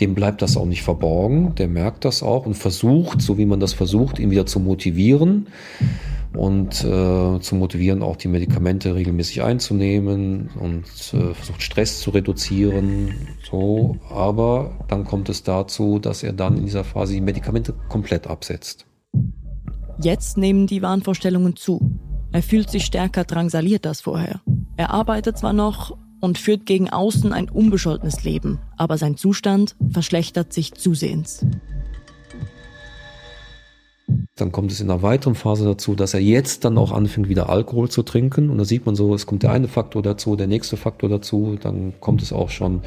dem 0.00 0.14
bleibt 0.14 0.42
das 0.42 0.56
auch 0.56 0.66
nicht 0.66 0.82
verborgen, 0.82 1.54
der 1.54 1.68
merkt 1.68 2.04
das 2.04 2.22
auch 2.22 2.44
und 2.44 2.54
versucht, 2.54 3.22
so 3.22 3.38
wie 3.38 3.46
man 3.46 3.60
das 3.60 3.72
versucht, 3.72 4.18
ihn 4.18 4.30
wieder 4.30 4.46
zu 4.46 4.60
motivieren 4.60 5.48
und 6.36 6.84
äh, 6.84 7.40
zu 7.40 7.54
motivieren, 7.54 8.02
auch 8.02 8.16
die 8.16 8.28
Medikamente 8.28 8.94
regelmäßig 8.94 9.42
einzunehmen 9.42 10.50
und 10.60 10.84
äh, 11.12 11.34
versucht 11.34 11.62
Stress 11.62 12.00
zu 12.00 12.10
reduzieren. 12.10 13.14
So, 13.48 13.96
aber 14.10 14.78
dann 14.88 15.04
kommt 15.04 15.28
es 15.28 15.42
dazu, 15.42 15.98
dass 15.98 16.22
er 16.22 16.32
dann 16.32 16.58
in 16.58 16.64
dieser 16.64 16.84
Phase 16.84 17.14
die 17.14 17.20
Medikamente 17.20 17.74
komplett 17.88 18.26
absetzt. 18.26 18.86
Jetzt 19.98 20.36
nehmen 20.36 20.66
die 20.66 20.82
Wahnvorstellungen 20.82 21.56
zu. 21.56 21.98
Er 22.32 22.42
fühlt 22.42 22.70
sich 22.70 22.84
stärker 22.84 23.24
drangsaliert 23.24 23.86
als 23.86 24.02
vorher. 24.02 24.40
Er 24.76 24.90
arbeitet 24.90 25.38
zwar 25.38 25.54
noch 25.54 25.96
und 26.20 26.38
führt 26.38 26.66
gegen 26.66 26.90
außen 26.90 27.32
ein 27.32 27.48
unbescholtenes 27.48 28.24
Leben, 28.24 28.58
aber 28.76 28.98
sein 28.98 29.16
Zustand 29.16 29.76
verschlechtert 29.90 30.52
sich 30.52 30.74
zusehends. 30.74 31.46
Dann 34.36 34.52
kommt 34.52 34.70
es 34.70 34.80
in 34.80 34.90
einer 34.90 35.02
weiteren 35.02 35.34
Phase 35.34 35.64
dazu, 35.64 35.94
dass 35.94 36.14
er 36.14 36.20
jetzt 36.20 36.64
dann 36.64 36.78
auch 36.78 36.92
anfängt, 36.92 37.28
wieder 37.28 37.48
Alkohol 37.48 37.88
zu 37.88 38.02
trinken. 38.02 38.50
Und 38.50 38.58
da 38.58 38.64
sieht 38.64 38.86
man 38.86 38.94
so, 38.94 39.14
es 39.14 39.26
kommt 39.26 39.42
der 39.42 39.50
eine 39.50 39.68
Faktor 39.68 40.02
dazu, 40.02 40.36
der 40.36 40.46
nächste 40.46 40.76
Faktor 40.76 41.08
dazu. 41.08 41.56
Dann 41.60 41.94
kommt 42.00 42.22
es 42.22 42.32
auch 42.32 42.50
schon 42.50 42.82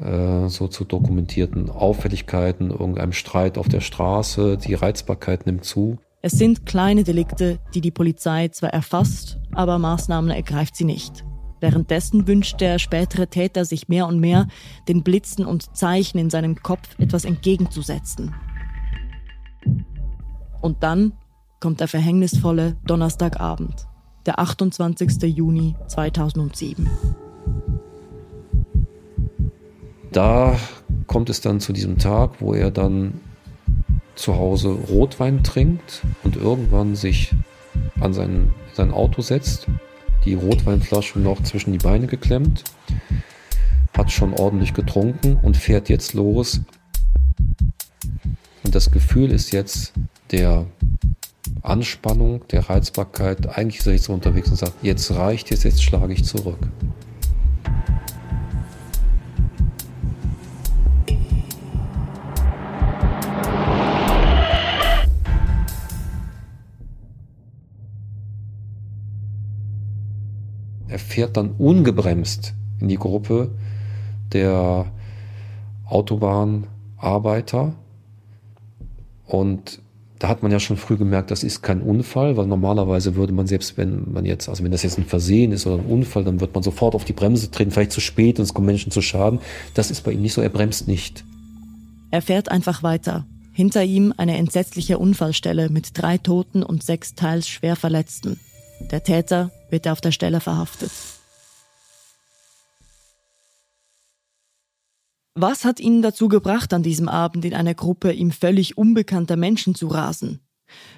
äh, 0.00 0.48
so 0.48 0.68
zu 0.68 0.84
dokumentierten 0.84 1.70
Auffälligkeiten, 1.70 2.70
irgendeinem 2.70 3.12
Streit 3.12 3.58
auf 3.58 3.68
der 3.68 3.80
Straße. 3.80 4.56
Die 4.58 4.74
Reizbarkeit 4.74 5.46
nimmt 5.46 5.64
zu. 5.64 5.98
Es 6.22 6.32
sind 6.32 6.66
kleine 6.66 7.02
Delikte, 7.02 7.58
die 7.74 7.80
die 7.80 7.90
Polizei 7.90 8.48
zwar 8.48 8.70
erfasst, 8.70 9.38
aber 9.52 9.78
Maßnahmen 9.78 10.30
ergreift 10.30 10.76
sie 10.76 10.84
nicht. 10.84 11.24
Währenddessen 11.60 12.26
wünscht 12.26 12.60
der 12.60 12.78
spätere 12.78 13.26
Täter 13.26 13.64
sich 13.64 13.88
mehr 13.88 14.06
und 14.06 14.20
mehr, 14.20 14.46
den 14.88 15.02
Blitzen 15.02 15.44
und 15.44 15.76
Zeichen 15.76 16.18
in 16.18 16.30
seinem 16.30 16.56
Kopf 16.56 16.98
etwas 16.98 17.24
entgegenzusetzen. 17.24 18.34
Und 20.60 20.82
dann 20.82 21.12
kommt 21.60 21.80
der 21.80 21.88
verhängnisvolle 21.88 22.76
Donnerstagabend, 22.86 23.86
der 24.26 24.38
28. 24.38 25.22
Juni 25.22 25.76
2007. 25.88 26.88
Da 30.12 30.58
kommt 31.06 31.30
es 31.30 31.40
dann 31.40 31.60
zu 31.60 31.72
diesem 31.72 31.98
Tag, 31.98 32.40
wo 32.40 32.54
er 32.54 32.70
dann 32.70 33.20
zu 34.14 34.36
Hause 34.36 34.68
Rotwein 34.68 35.42
trinkt 35.42 36.02
und 36.24 36.36
irgendwann 36.36 36.96
sich 36.96 37.32
an 38.00 38.12
sein, 38.12 38.52
sein 38.74 38.90
Auto 38.90 39.22
setzt, 39.22 39.66
die 40.24 40.34
Rotweinflasche 40.34 41.18
noch 41.18 41.42
zwischen 41.42 41.72
die 41.72 41.78
Beine 41.78 42.06
geklemmt, 42.06 42.64
hat 43.96 44.10
schon 44.10 44.34
ordentlich 44.34 44.74
getrunken 44.74 45.38
und 45.42 45.56
fährt 45.56 45.88
jetzt 45.88 46.14
los. 46.14 46.60
Und 48.62 48.74
das 48.74 48.90
Gefühl 48.90 49.30
ist 49.30 49.52
jetzt, 49.52 49.92
der 50.30 50.66
Anspannung, 51.62 52.46
der 52.48 52.68
Reizbarkeit. 52.70 53.46
Eigentlich 53.56 53.80
ist 53.80 53.86
er 53.86 53.92
jetzt 53.94 54.04
so 54.04 54.12
unterwegs 54.12 54.50
und 54.50 54.56
sagt, 54.56 54.74
jetzt 54.82 55.10
reicht 55.12 55.50
es, 55.52 55.64
jetzt 55.64 55.82
schlage 55.82 56.12
ich 56.12 56.24
zurück. 56.24 56.58
Er 70.88 70.98
fährt 70.98 71.36
dann 71.36 71.50
ungebremst 71.52 72.54
in 72.80 72.88
die 72.88 72.96
Gruppe 72.96 73.50
der 74.32 74.86
Autobahnarbeiter 75.86 77.74
und 79.26 79.80
da 80.20 80.28
hat 80.28 80.42
man 80.42 80.52
ja 80.52 80.60
schon 80.60 80.76
früh 80.76 80.98
gemerkt, 80.98 81.30
das 81.30 81.42
ist 81.42 81.62
kein 81.62 81.80
Unfall, 81.80 82.36
weil 82.36 82.46
normalerweise 82.46 83.16
würde 83.16 83.32
man 83.32 83.46
selbst, 83.46 83.78
wenn 83.78 84.12
man 84.12 84.26
jetzt, 84.26 84.50
also 84.50 84.62
wenn 84.62 84.70
das 84.70 84.82
jetzt 84.82 84.98
ein 84.98 85.06
Versehen 85.06 85.50
ist 85.50 85.66
oder 85.66 85.82
ein 85.82 85.86
Unfall, 85.86 86.24
dann 86.24 86.40
wird 86.40 86.54
man 86.54 86.62
sofort 86.62 86.94
auf 86.94 87.06
die 87.06 87.14
Bremse 87.14 87.50
treten, 87.50 87.70
vielleicht 87.70 87.92
zu 87.92 88.02
spät 88.02 88.38
und 88.38 88.44
es 88.44 88.52
kommen 88.52 88.66
Menschen 88.66 88.92
zu 88.92 89.00
Schaden. 89.00 89.40
Das 89.72 89.90
ist 89.90 90.04
bei 90.04 90.12
ihm 90.12 90.20
nicht 90.20 90.34
so, 90.34 90.42
er 90.42 90.50
bremst 90.50 90.86
nicht. 90.86 91.24
Er 92.10 92.20
fährt 92.20 92.50
einfach 92.50 92.82
weiter. 92.82 93.24
Hinter 93.54 93.82
ihm 93.82 94.12
eine 94.14 94.36
entsetzliche 94.36 94.98
Unfallstelle 94.98 95.70
mit 95.70 95.92
drei 95.94 96.18
Toten 96.18 96.62
und 96.62 96.82
sechs 96.82 97.14
teils 97.14 97.48
schwer 97.48 97.74
Verletzten. 97.74 98.38
Der 98.90 99.02
Täter 99.02 99.50
wird 99.70 99.88
auf 99.88 100.02
der 100.02 100.12
Stelle 100.12 100.40
verhaftet. 100.40 100.90
Was 105.42 105.64
hat 105.64 105.80
ihn 105.80 106.02
dazu 106.02 106.28
gebracht, 106.28 106.74
an 106.74 106.82
diesem 106.82 107.08
Abend 107.08 107.46
in 107.46 107.54
einer 107.54 107.72
Gruppe 107.72 108.12
ihm 108.12 108.30
völlig 108.30 108.76
unbekannter 108.76 109.36
Menschen 109.36 109.74
zu 109.74 109.86
rasen? 109.86 110.40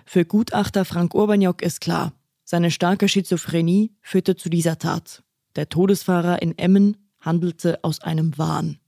Für 0.04 0.24
Gutachter 0.24 0.84
Frank 0.84 1.14
Urbaniok 1.14 1.62
ist 1.62 1.80
klar, 1.80 2.12
seine 2.42 2.72
starke 2.72 3.06
Schizophrenie 3.06 3.92
führte 4.00 4.34
zu 4.34 4.50
dieser 4.50 4.80
Tat. 4.80 5.22
Der 5.54 5.68
Todesfahrer 5.68 6.42
in 6.42 6.58
Emmen 6.58 6.96
handelte 7.20 7.84
aus 7.84 8.00
einem 8.00 8.36
Wahn. 8.36 8.78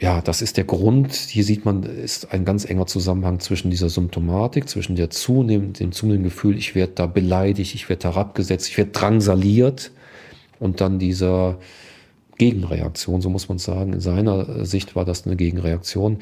Ja, 0.00 0.20
das 0.20 0.42
ist 0.42 0.56
der 0.56 0.64
Grund. 0.64 1.14
Hier 1.14 1.44
sieht 1.44 1.64
man, 1.64 1.84
ist 1.84 2.32
ein 2.32 2.44
ganz 2.44 2.64
enger 2.64 2.86
Zusammenhang 2.86 3.38
zwischen 3.38 3.70
dieser 3.70 3.90
Symptomatik, 3.90 4.68
zwischen 4.68 4.96
der 4.96 5.10
zunehmend, 5.10 5.78
dem 5.78 5.92
zunehmenden 5.92 6.30
Gefühl, 6.30 6.58
ich 6.58 6.74
werde 6.74 6.94
da 6.94 7.06
beleidigt, 7.06 7.76
ich 7.76 7.88
werde 7.88 8.08
herabgesetzt, 8.08 8.68
ich 8.68 8.78
werde 8.78 8.90
drangsaliert 8.90 9.92
und 10.58 10.80
dann 10.80 10.98
dieser 10.98 11.60
Gegenreaktion, 12.38 13.20
so 13.20 13.30
muss 13.30 13.48
man 13.48 13.58
sagen. 13.58 13.92
In 13.92 14.00
seiner 14.00 14.64
Sicht 14.64 14.96
war 14.96 15.04
das 15.04 15.26
eine 15.26 15.36
Gegenreaktion 15.36 16.18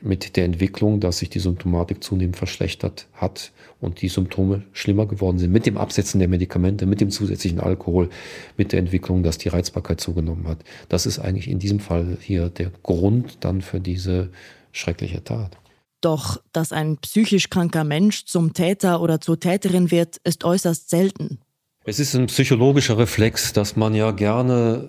mit 0.00 0.36
der 0.36 0.44
Entwicklung, 0.44 1.00
dass 1.00 1.18
sich 1.18 1.30
die 1.30 1.38
Symptomatik 1.38 2.04
zunehmend 2.04 2.36
verschlechtert 2.36 3.06
hat 3.14 3.52
und 3.80 4.02
die 4.02 4.08
Symptome 4.08 4.64
schlimmer 4.72 5.06
geworden 5.06 5.38
sind. 5.38 5.52
Mit 5.52 5.66
dem 5.66 5.78
Absetzen 5.78 6.18
der 6.18 6.28
Medikamente, 6.28 6.86
mit 6.86 7.00
dem 7.00 7.10
zusätzlichen 7.10 7.60
Alkohol, 7.60 8.10
mit 8.56 8.72
der 8.72 8.80
Entwicklung, 8.80 9.22
dass 9.22 9.38
die 9.38 9.48
Reizbarkeit 9.48 10.00
zugenommen 10.00 10.46
hat. 10.46 10.58
Das 10.88 11.06
ist 11.06 11.18
eigentlich 11.18 11.48
in 11.48 11.58
diesem 11.58 11.80
Fall 11.80 12.18
hier 12.20 12.50
der 12.50 12.70
Grund 12.82 13.38
dann 13.40 13.62
für 13.62 13.80
diese 13.80 14.30
schreckliche 14.72 15.24
Tat. 15.24 15.56
Doch, 16.00 16.42
dass 16.52 16.72
ein 16.72 16.98
psychisch 16.98 17.48
kranker 17.48 17.84
Mensch 17.84 18.26
zum 18.26 18.52
Täter 18.52 19.00
oder 19.00 19.22
zur 19.22 19.40
Täterin 19.40 19.90
wird, 19.90 20.18
ist 20.24 20.44
äußerst 20.44 20.90
selten. 20.90 21.38
Es 21.86 21.98
ist 21.98 22.14
ein 22.14 22.26
psychologischer 22.26 22.98
Reflex, 22.98 23.54
dass 23.54 23.76
man 23.76 23.94
ja 23.94 24.10
gerne 24.10 24.88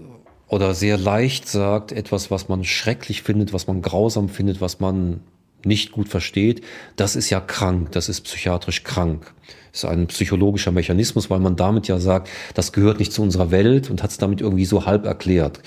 oder 0.56 0.74
sehr 0.74 0.98
leicht 0.98 1.50
sagt, 1.50 1.92
etwas, 1.92 2.32
was 2.32 2.48
man 2.48 2.64
schrecklich 2.64 3.24
findet, 3.24 3.52
was 3.52 3.68
man 3.68 3.82
grausam 3.82 4.30
findet, 4.30 4.62
was 4.62 4.80
man 4.80 5.20
nicht 5.66 5.92
gut 5.92 6.08
versteht, 6.08 6.62
das 6.96 7.18
ist 7.18 7.30
ja 7.30 7.42
krank, 7.42 7.92
das 7.92 8.08
ist 8.08 8.22
psychiatrisch 8.22 8.86
krank. 8.86 9.34
Das 9.74 9.84
ist 9.84 9.90
ein 9.90 10.08
psychologischer 10.08 10.72
Mechanismus, 10.72 11.30
weil 11.30 11.42
man 11.42 11.58
damit 11.58 11.90
ja 11.90 12.00
sagt, 12.00 12.30
das 12.54 12.72
gehört 12.72 13.00
nicht 13.00 13.12
zu 13.12 13.22
unserer 13.22 13.52
Welt 13.52 13.90
und 13.90 14.02
hat 14.02 14.12
es 14.12 14.18
damit 14.18 14.40
irgendwie 14.40 14.64
so 14.64 14.86
halb 14.86 15.04
erklärt. 15.04 15.60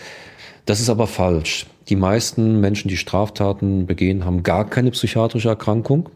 Das 0.65 0.81
ist 0.81 0.89
aber 0.89 1.07
falsch. 1.07 1.67
Die 1.91 1.97
meisten 1.97 2.59
Menschen, 2.59 2.89
die 2.89 2.97
Straftaten 2.97 3.85
begehen, 3.85 4.25
haben 4.25 4.43
gar 4.43 4.71
keine 4.71 4.91
psychiatrische 4.93 5.51
Erkrankung, 5.51 6.09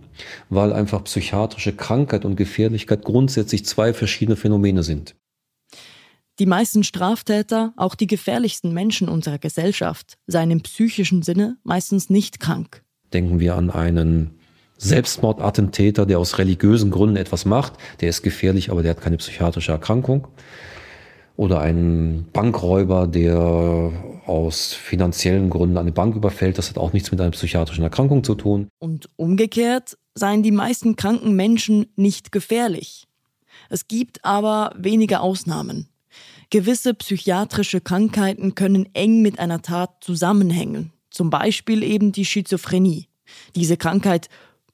weil 0.49 0.73
einfach 0.73 1.05
psychiatrische 1.05 1.75
Krankheit 1.75 2.25
und 2.25 2.37
Gefährlichkeit 2.37 3.05
grundsätzlich 3.05 3.67
zwei 3.67 3.93
verschiedene 3.93 4.37
Phänomene 4.37 4.83
sind. 4.83 5.15
Die 6.39 6.47
meisten 6.47 6.83
Straftäter, 6.83 7.75
auch 7.77 7.95
die 7.95 8.07
gefährlichsten 8.07 8.73
Menschen 8.73 9.09
unserer 9.09 9.39
Gesellschaft, 9.39 10.17
seien 10.27 10.51
im 10.51 10.63
psychischen 10.63 11.23
Sinne 11.23 11.59
meistens 11.63 12.09
nicht 12.09 12.41
krank. 12.41 12.83
Denken 13.13 13.39
wir 13.39 13.55
an 13.57 13.71
einen 13.71 14.39
Selbstmordattentäter, 14.79 16.07
der 16.07 16.19
aus 16.19 16.39
religiösen 16.39 16.91
Gründen 16.91 17.17
etwas 17.17 17.45
macht, 17.45 17.75
der 18.01 18.09
ist 18.09 18.23
gefährlich, 18.23 18.71
aber 18.71 18.83
der 18.83 18.93
hat 18.93 19.03
keine 19.03 19.19
psychiatrische 19.19 19.73
Erkrankung. 19.73 20.27
Oder 21.37 21.61
einen 21.61 22.27
Bankräuber, 22.33 23.07
der 23.07 23.93
aus 24.27 24.73
finanziellen 24.73 25.51
Gründen 25.51 25.77
eine 25.77 25.93
Bank 25.93 26.17
überfällt, 26.17 26.59
das 26.59 26.71
hat 26.71 26.79
auch 26.79 26.93
nichts 26.93 27.11
mit 27.11 27.21
einer 27.21 27.31
psychiatrischen 27.31 27.85
Erkrankung 27.85 28.25
zu 28.25 28.35
tun. 28.35 28.69
Und 28.79 29.09
umgekehrt 29.17 29.99
seien 30.15 30.43
die 30.43 30.51
meisten 30.51 30.97
kranken 30.97 31.37
Menschen 31.37 31.87
nicht 31.97 32.33
gefährlich. 32.33 33.07
Es 33.69 33.87
gibt 33.87 34.25
aber 34.25 34.75
wenige 34.77 35.21
Ausnahmen. 35.21 35.89
Gewisse 36.53 36.93
psychiatrische 36.93 37.81
Krankheiten 37.81 38.55
können 38.55 38.87
eng 38.93 39.23
mit 39.23 39.39
einer 39.39 39.63
Tat 39.63 40.05
zusammenhängen, 40.05 40.93
zum 41.09 41.31
Beispiel 41.31 41.83
eben 41.83 42.13
die 42.13 42.27
Schizophrenie. 42.27 43.09
Diese 43.57 43.79
Krankheit 43.79 44.29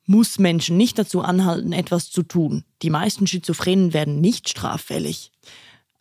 muss 0.05 0.41
Menschen 0.41 0.77
nicht 0.77 0.99
dazu 0.99 1.21
anhalten, 1.21 1.73
etwas 1.73 2.11
zu 2.11 2.25
tun. 2.25 2.65
Die 2.83 2.91
meisten 2.91 3.29
Schizophrenen 3.29 3.93
werden 3.93 4.21
nicht 4.21 4.49
straffällig. 4.49 5.31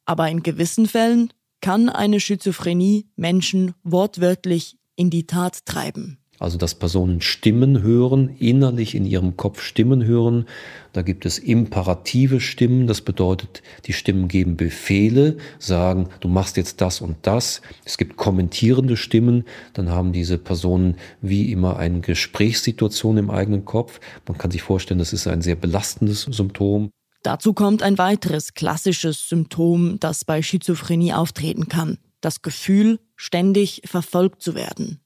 Aber 0.05 0.27
in 0.31 0.41
gewissen 0.41 0.87
Fällen 0.87 1.31
kann 1.61 1.89
eine 1.89 2.19
Schizophrenie 2.19 3.05
Menschen 3.15 3.75
wortwörtlich 3.83 4.79
in 4.95 5.11
die 5.11 5.27
Tat 5.27 5.63
treiben. 5.67 6.17
Also 6.39 6.57
dass 6.57 6.75
Personen 6.75 7.21
Stimmen 7.21 7.81
hören, 7.81 8.35
innerlich 8.37 8.93
in 8.93 9.05
ihrem 9.05 9.37
Kopf 9.37 9.61
Stimmen 9.61 10.05
hören. 10.05 10.45
Da 10.93 11.01
gibt 11.01 11.25
es 11.25 11.39
imperative 11.39 12.39
Stimmen, 12.39 12.85
das 12.85 13.01
bedeutet, 13.01 13.63
die 13.85 13.93
Stimmen 13.93 14.27
geben 14.27 14.55
Befehle, 14.55 15.37
sagen, 15.57 16.09
du 16.19 16.27
machst 16.27 16.57
jetzt 16.57 16.81
das 16.81 17.01
und 17.01 17.17
das. 17.23 17.61
Es 17.85 17.97
gibt 17.97 18.17
kommentierende 18.17 18.97
Stimmen, 18.97 19.45
dann 19.73 19.89
haben 19.89 20.13
diese 20.13 20.37
Personen 20.37 20.95
wie 21.21 21.51
immer 21.51 21.77
eine 21.77 22.01
Gesprächssituation 22.01 23.17
im 23.17 23.31
eigenen 23.31 23.65
Kopf. 23.65 23.99
Man 24.27 24.37
kann 24.37 24.51
sich 24.51 24.61
vorstellen, 24.61 24.99
das 24.99 25.13
ist 25.13 25.27
ein 25.27 25.41
sehr 25.41 25.55
belastendes 25.55 26.21
Symptom. 26.21 26.91
Dazu 27.23 27.53
kommt 27.53 27.81
ein 27.81 27.97
weiteres 27.97 28.53
klassisches 28.53 29.27
Symptom, 29.27 29.99
das 29.99 30.23
bei 30.23 30.41
Schizophrenie 30.41 31.13
auftreten 31.13 31.67
kann. 31.67 31.97
Das 32.21 32.41
Gefühl, 32.41 32.99
ständig 33.15 33.81
verfolgt 33.85 34.41
zu 34.41 34.55
werden. 34.55 35.01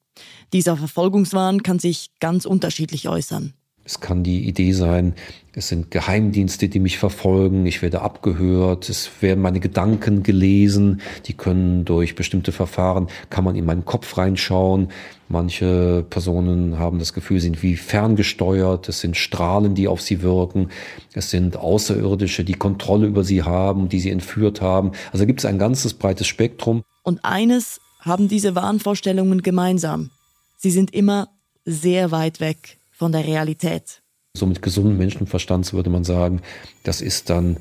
Dieser 0.53 0.77
Verfolgungswahn 0.77 1.63
kann 1.63 1.79
sich 1.79 2.09
ganz 2.19 2.45
unterschiedlich 2.45 3.07
äußern. 3.07 3.53
Es 3.83 3.99
kann 3.99 4.23
die 4.23 4.47
Idee 4.47 4.73
sein, 4.73 5.15
es 5.53 5.67
sind 5.67 5.89
Geheimdienste, 5.89 6.69
die 6.69 6.79
mich 6.79 6.99
verfolgen, 6.99 7.65
ich 7.65 7.81
werde 7.81 8.01
abgehört, 8.01 8.89
es 8.89 9.09
werden 9.21 9.41
meine 9.41 9.59
Gedanken 9.59 10.21
gelesen, 10.21 11.01
die 11.25 11.33
können 11.33 11.83
durch 11.83 12.13
bestimmte 12.13 12.51
Verfahren, 12.51 13.07
kann 13.31 13.43
man 13.43 13.55
in 13.55 13.65
meinen 13.65 13.83
Kopf 13.83 14.17
reinschauen. 14.17 14.89
Manche 15.29 16.05
Personen 16.09 16.77
haben 16.77 16.99
das 16.99 17.11
Gefühl, 17.11 17.39
sind 17.39 17.63
wie 17.63 17.75
ferngesteuert, 17.75 18.87
es 18.87 19.01
sind 19.01 19.17
Strahlen, 19.17 19.73
die 19.73 19.87
auf 19.87 20.01
sie 20.01 20.21
wirken, 20.21 20.69
es 21.13 21.31
sind 21.31 21.57
Außerirdische, 21.57 22.43
die 22.43 22.53
Kontrolle 22.53 23.07
über 23.07 23.23
sie 23.23 23.41
haben, 23.41 23.89
die 23.89 23.99
sie 23.99 24.11
entführt 24.11 24.61
haben. 24.61 24.91
Also 25.11 25.25
gibt 25.25 25.39
es 25.39 25.45
ein 25.45 25.57
ganzes 25.57 25.95
breites 25.95 26.27
Spektrum. 26.27 26.83
Und 27.01 27.25
eines 27.25 27.81
haben 28.01 28.27
diese 28.27 28.55
Wahnvorstellungen 28.55 29.41
gemeinsam. 29.41 30.09
Sie 30.57 30.71
sind 30.71 30.93
immer 30.93 31.29
sehr 31.65 32.11
weit 32.11 32.39
weg 32.39 32.79
von 32.91 33.11
der 33.11 33.25
Realität. 33.25 34.01
So 34.35 34.45
mit 34.45 34.61
gesundem 34.61 34.97
Menschenverstand 34.97 35.71
würde 35.73 35.89
man 35.89 36.03
sagen, 36.03 36.41
das 36.83 37.01
ist 37.01 37.29
dann 37.29 37.57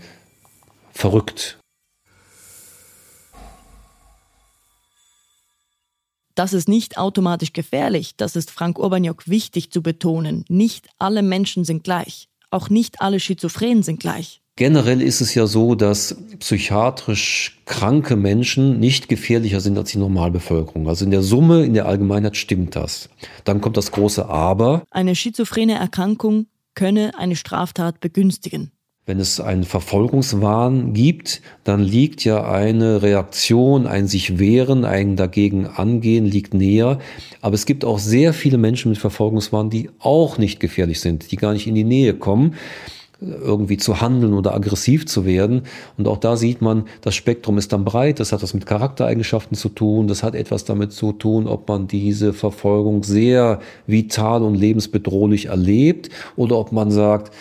verrückt. 0.92 1.58
Das 6.34 6.52
ist 6.52 6.68
nicht 6.68 6.96
automatisch 6.96 7.52
gefährlich, 7.52 8.16
das 8.16 8.34
ist 8.34 8.50
Frank 8.50 8.78
Urbaniok 8.78 9.28
wichtig 9.28 9.70
zu 9.70 9.82
betonen. 9.82 10.44
Nicht 10.48 10.88
alle 10.98 11.22
Menschen 11.22 11.64
sind 11.64 11.84
gleich. 11.84 12.28
Auch 12.50 12.70
nicht 12.70 13.02
alle 13.02 13.20
Schizophrenen 13.20 13.82
sind 13.82 14.00
gleich. 14.00 14.39
Generell 14.56 15.00
ist 15.00 15.20
es 15.20 15.34
ja 15.34 15.46
so, 15.46 15.74
dass 15.74 16.16
psychiatrisch 16.38 17.60
kranke 17.64 18.16
Menschen 18.16 18.78
nicht 18.78 19.08
gefährlicher 19.08 19.60
sind 19.60 19.78
als 19.78 19.92
die 19.92 19.98
Normalbevölkerung. 19.98 20.86
Also 20.88 21.04
in 21.04 21.10
der 21.10 21.22
Summe, 21.22 21.64
in 21.64 21.74
der 21.74 21.86
Allgemeinheit 21.86 22.36
stimmt 22.36 22.76
das. 22.76 23.08
Dann 23.44 23.60
kommt 23.60 23.76
das 23.76 23.90
große 23.90 24.28
Aber. 24.28 24.82
Eine 24.90 25.14
schizophrene 25.14 25.74
Erkrankung 25.74 26.46
könne 26.74 27.12
eine 27.16 27.36
Straftat 27.36 28.00
begünstigen. 28.00 28.70
Wenn 29.06 29.18
es 29.18 29.40
einen 29.40 29.64
Verfolgungswahn 29.64 30.92
gibt, 30.92 31.40
dann 31.64 31.80
liegt 31.80 32.22
ja 32.22 32.48
eine 32.48 33.02
Reaktion, 33.02 33.86
ein 33.86 34.06
sich 34.06 34.38
wehren, 34.38 34.84
ein 34.84 35.16
dagegen 35.16 35.66
angehen, 35.66 36.26
liegt 36.26 36.54
näher. 36.54 37.00
Aber 37.40 37.54
es 37.54 37.66
gibt 37.66 37.84
auch 37.84 37.98
sehr 37.98 38.34
viele 38.34 38.58
Menschen 38.58 38.90
mit 38.90 38.98
Verfolgungswahn, 38.98 39.70
die 39.70 39.90
auch 39.98 40.38
nicht 40.38 40.60
gefährlich 40.60 41.00
sind, 41.00 41.32
die 41.32 41.36
gar 41.36 41.54
nicht 41.54 41.66
in 41.66 41.74
die 41.74 41.84
Nähe 41.84 42.14
kommen 42.14 42.54
irgendwie 43.20 43.76
zu 43.76 44.00
handeln 44.00 44.32
oder 44.32 44.54
aggressiv 44.54 45.06
zu 45.06 45.24
werden. 45.24 45.62
Und 45.96 46.08
auch 46.08 46.18
da 46.18 46.36
sieht 46.36 46.62
man, 46.62 46.84
das 47.02 47.14
Spektrum 47.14 47.58
ist 47.58 47.72
dann 47.72 47.84
breit, 47.84 48.20
das 48.20 48.32
hat 48.32 48.42
was 48.42 48.54
mit 48.54 48.66
Charaktereigenschaften 48.66 49.56
zu 49.56 49.68
tun, 49.68 50.08
das 50.08 50.22
hat 50.22 50.34
etwas 50.34 50.64
damit 50.64 50.92
zu 50.92 51.12
tun, 51.12 51.46
ob 51.46 51.68
man 51.68 51.86
diese 51.86 52.32
Verfolgung 52.32 53.02
sehr 53.02 53.60
vital 53.86 54.42
und 54.42 54.54
lebensbedrohlich 54.54 55.46
erlebt 55.46 56.08
oder 56.36 56.56
ob 56.56 56.72
man 56.72 56.90
sagt, 56.90 57.32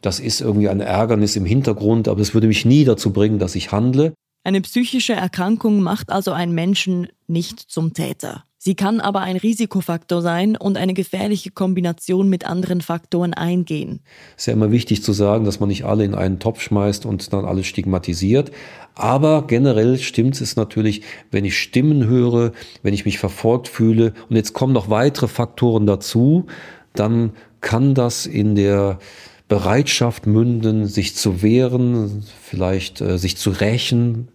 das 0.00 0.20
ist 0.20 0.40
irgendwie 0.40 0.68
ein 0.68 0.80
Ärgernis 0.80 1.34
im 1.34 1.46
Hintergrund, 1.46 2.08
aber 2.08 2.20
es 2.20 2.34
würde 2.34 2.46
mich 2.46 2.64
nie 2.64 2.84
dazu 2.84 3.12
bringen, 3.12 3.38
dass 3.38 3.54
ich 3.54 3.72
handle. 3.72 4.12
Eine 4.44 4.60
psychische 4.60 5.14
Erkrankung 5.14 5.80
macht 5.80 6.10
also 6.10 6.32
einen 6.32 6.54
Menschen 6.54 7.08
nicht 7.26 7.58
zum 7.58 7.94
Täter. 7.94 8.44
Sie 8.66 8.74
kann 8.74 9.00
aber 9.00 9.20
ein 9.20 9.36
Risikofaktor 9.36 10.22
sein 10.22 10.56
und 10.56 10.78
eine 10.78 10.94
gefährliche 10.94 11.50
Kombination 11.50 12.30
mit 12.30 12.46
anderen 12.46 12.80
Faktoren 12.80 13.34
eingehen. 13.34 14.00
Es 14.38 14.44
ist 14.44 14.46
ja 14.46 14.52
immer 14.54 14.72
wichtig 14.72 15.02
zu 15.02 15.12
sagen, 15.12 15.44
dass 15.44 15.60
man 15.60 15.68
nicht 15.68 15.84
alle 15.84 16.02
in 16.02 16.14
einen 16.14 16.38
Topf 16.38 16.62
schmeißt 16.62 17.04
und 17.04 17.30
dann 17.34 17.44
alles 17.44 17.66
stigmatisiert. 17.66 18.52
Aber 18.94 19.46
generell 19.46 19.98
stimmt 19.98 20.40
es 20.40 20.56
natürlich, 20.56 21.02
wenn 21.30 21.44
ich 21.44 21.58
Stimmen 21.58 22.06
höre, 22.06 22.52
wenn 22.82 22.94
ich 22.94 23.04
mich 23.04 23.18
verfolgt 23.18 23.68
fühle 23.68 24.14
und 24.30 24.36
jetzt 24.36 24.54
kommen 24.54 24.72
noch 24.72 24.88
weitere 24.88 25.28
Faktoren 25.28 25.84
dazu, 25.84 26.46
dann 26.94 27.32
kann 27.60 27.94
das 27.94 28.24
in 28.24 28.54
der 28.54 28.98
Bereitschaft 29.46 30.26
münden, 30.26 30.86
sich 30.86 31.14
zu 31.16 31.42
wehren, 31.42 32.24
vielleicht 32.40 33.02
äh, 33.02 33.18
sich 33.18 33.36
zu 33.36 33.50
rächen 33.50 34.28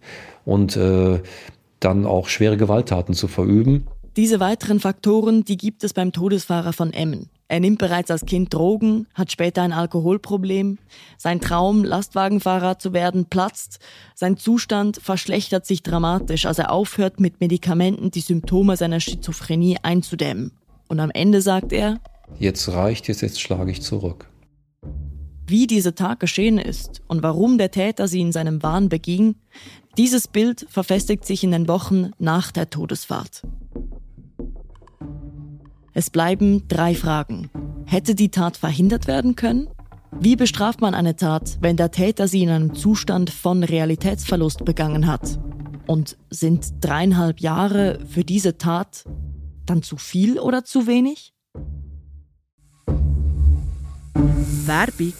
und 0.44 0.76
äh, 0.76 1.18
dann 1.80 2.06
auch 2.06 2.28
schwere 2.28 2.56
Gewalttaten 2.56 3.14
zu 3.14 3.26
verüben. 3.26 3.88
Diese 4.16 4.40
weiteren 4.40 4.80
Faktoren, 4.80 5.44
die 5.44 5.56
gibt 5.56 5.84
es 5.84 5.92
beim 5.92 6.12
Todesfahrer 6.12 6.72
von 6.72 6.92
Emmen. 6.92 7.30
Er 7.46 7.60
nimmt 7.60 7.78
bereits 7.78 8.10
als 8.10 8.26
Kind 8.26 8.52
Drogen, 8.52 9.06
hat 9.14 9.30
später 9.32 9.62
ein 9.62 9.72
Alkoholproblem. 9.72 10.78
Sein 11.16 11.40
Traum, 11.40 11.84
Lastwagenfahrer 11.84 12.78
zu 12.78 12.92
werden, 12.92 13.26
platzt. 13.26 13.78
Sein 14.14 14.36
Zustand 14.36 14.98
verschlechtert 15.02 15.66
sich 15.66 15.82
dramatisch, 15.82 16.46
als 16.46 16.58
er 16.58 16.72
aufhört, 16.72 17.18
mit 17.20 17.40
Medikamenten 17.40 18.10
die 18.10 18.20
Symptome 18.20 18.76
seiner 18.76 19.00
Schizophrenie 19.00 19.78
einzudämmen. 19.82 20.52
Und 20.88 21.00
am 21.00 21.10
Ende 21.10 21.40
sagt 21.40 21.72
er, 21.72 21.98
Jetzt 22.38 22.68
reicht 22.68 23.08
es, 23.08 23.20
jetzt 23.20 23.40
schlage 23.40 23.70
ich 23.70 23.82
zurück. 23.82 24.28
Wie 25.46 25.66
dieser 25.66 25.96
Tag 25.96 26.20
geschehen 26.20 26.58
ist 26.58 27.02
und 27.08 27.24
warum 27.24 27.58
der 27.58 27.72
Täter 27.72 28.06
sie 28.06 28.20
in 28.20 28.30
seinem 28.30 28.62
Wahn 28.62 28.88
beging, 28.88 29.34
dieses 29.98 30.28
Bild 30.28 30.66
verfestigt 30.68 31.24
sich 31.24 31.42
in 31.42 31.50
den 31.50 31.66
Wochen 31.66 32.12
nach 32.18 32.52
der 32.52 32.70
Todesfahrt. 32.70 33.42
Es 35.92 36.10
bleiben 36.10 36.68
drei 36.68 36.94
Fragen. 36.94 37.50
Hätte 37.84 38.14
die 38.14 38.30
Tat 38.30 38.56
verhindert 38.56 39.08
werden 39.08 39.34
können? 39.34 39.68
Wie 40.12 40.36
bestraft 40.36 40.80
man 40.80 40.94
eine 40.94 41.16
Tat, 41.16 41.58
wenn 41.60 41.76
der 41.76 41.90
Täter 41.90 42.28
sie 42.28 42.42
in 42.42 42.50
einem 42.50 42.74
Zustand 42.74 43.30
von 43.30 43.64
Realitätsverlust 43.64 44.64
begangen 44.64 45.06
hat? 45.06 45.40
Und 45.86 46.16
sind 46.30 46.74
dreieinhalb 46.80 47.40
Jahre 47.40 47.98
für 48.06 48.22
diese 48.22 48.56
Tat 48.56 49.04
dann 49.66 49.82
zu 49.82 49.96
viel 49.96 50.38
oder 50.38 50.64
zu 50.64 50.86
wenig? 50.86 51.32
Werbung. 54.14 55.14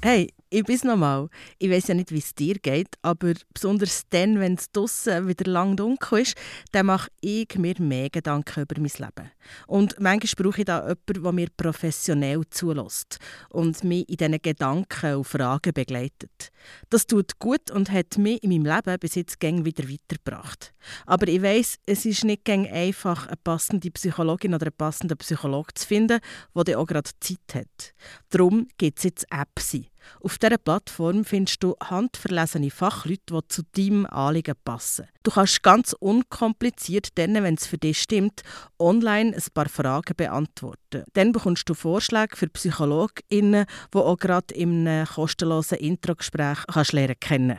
Hey, 0.00 0.32
ich 0.50 0.64
bin's 0.64 0.84
nochmal. 0.84 1.28
Ich 1.58 1.70
weiß 1.70 1.88
ja 1.88 1.94
nicht, 1.94 2.10
wie 2.10 2.18
es 2.18 2.34
dir 2.34 2.54
geht, 2.54 2.96
aber 3.02 3.34
besonders 3.52 4.02
dann, 4.10 4.40
wenn 4.40 4.54
es 4.54 4.70
draussen 4.70 5.28
wieder 5.28 5.50
lang 5.50 5.76
dunkel 5.76 6.20
ist, 6.20 6.34
dann 6.72 6.86
mache 6.86 7.10
ich 7.20 7.54
mir 7.56 7.74
mehr 7.78 8.10
Gedanken 8.10 8.62
über 8.62 8.80
mein 8.80 8.90
Leben. 8.96 9.30
Und 9.66 9.98
manchmal 10.00 10.44
brauche 10.44 10.60
ich 10.60 10.64
da 10.64 10.80
jemanden, 10.80 11.22
der 11.22 11.32
mir 11.32 11.48
professionell 11.56 12.42
zulässt 12.50 13.18
und 13.50 13.84
mich 13.84 14.08
in 14.08 14.16
diesen 14.16 14.42
Gedanken 14.42 15.16
und 15.16 15.24
Fragen 15.24 15.72
begleitet. 15.72 16.50
Das 16.90 17.06
tut 17.06 17.38
gut 17.38 17.70
und 17.70 17.90
hat 17.90 18.18
mich 18.18 18.42
in 18.42 18.50
meinem 18.50 18.74
Leben 18.74 18.98
bis 18.98 19.14
jetzt 19.14 19.40
gäng 19.40 19.64
wieder 19.64 19.84
weitergebracht. 19.84 20.72
Aber 21.06 21.28
ich 21.28 21.42
weiß, 21.42 21.76
es 21.86 22.04
ist 22.04 22.24
nicht 22.24 22.44
gäng 22.44 22.66
einfach, 22.66 23.26
eine 23.26 23.36
passende 23.36 23.90
Psychologin 23.90 24.54
oder 24.54 24.66
einen 24.66 24.76
passenden 24.76 25.18
Psychologen 25.18 25.74
zu 25.74 25.86
finden, 25.86 26.20
der 26.54 26.78
auch 26.78 26.86
gerade 26.86 27.10
Zeit 27.20 27.54
hat. 27.54 27.94
Darum 28.30 28.68
gibt 28.78 28.98
es 28.98 29.04
jetzt 29.04 29.26
Apps. 29.30 29.76
Auf 30.22 30.38
dieser 30.38 30.58
Plattform 30.58 31.24
findest 31.24 31.62
du 31.62 31.76
handverlesene 31.82 32.70
Fachleute, 32.70 33.22
die 33.30 33.48
zu 33.48 33.62
deinem 33.76 34.06
Anliegen 34.06 34.54
passen. 34.64 35.06
Du 35.22 35.30
kannst 35.30 35.62
ganz 35.62 35.92
unkompliziert, 35.92 37.08
dann, 37.16 37.34
wenn 37.34 37.54
es 37.54 37.66
für 37.66 37.78
dich 37.78 38.00
stimmt, 38.00 38.42
online 38.78 39.34
ein 39.34 39.42
paar 39.52 39.68
Fragen 39.68 40.14
beantworten. 40.16 41.04
Dann 41.12 41.32
bekommst 41.32 41.68
du 41.68 41.74
Vorschläge 41.74 42.36
für 42.36 42.48
PsychologInnen, 42.48 43.66
die 43.92 43.98
auch 43.98 44.16
gerade 44.16 44.54
in 44.54 44.86
einem 44.86 45.06
kostenlosen 45.06 45.78
Introgespräch 45.78 46.58
kannst 46.66 46.92
lernen 46.92 47.20
kennen 47.20 47.58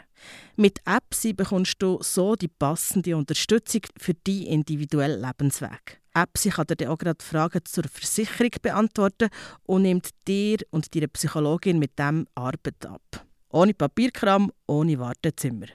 mit 0.56 0.80
Apps 0.86 1.26
bekommst 1.36 1.82
du 1.82 2.00
so 2.02 2.36
die 2.36 2.48
passende 2.48 3.16
Unterstützung 3.16 3.82
für 3.98 4.14
deinen 4.14 4.44
individuellen 4.44 5.22
Lebensweg. 5.22 6.02
Apps 6.24 6.50
kann 6.50 6.68
dir 6.68 6.92
auch 6.92 6.98
gerade 6.98 7.24
Fragen 7.24 7.62
zur 7.66 7.84
Versicherung 7.86 8.52
beantworten 8.62 9.30
und 9.64 9.84
nimmt 9.84 10.10
dir 10.28 10.58
und 10.72 10.94
deiner 10.96 11.08
Psychologin 11.08 11.80
mit 11.80 11.98
dem 11.98 12.28
Arbeit 12.36 12.86
ab. 12.86 13.26
Ohne 13.50 13.74
Papierkram, 13.74 14.52
ohne 14.68 15.00
Wartezimmer. 15.00 15.68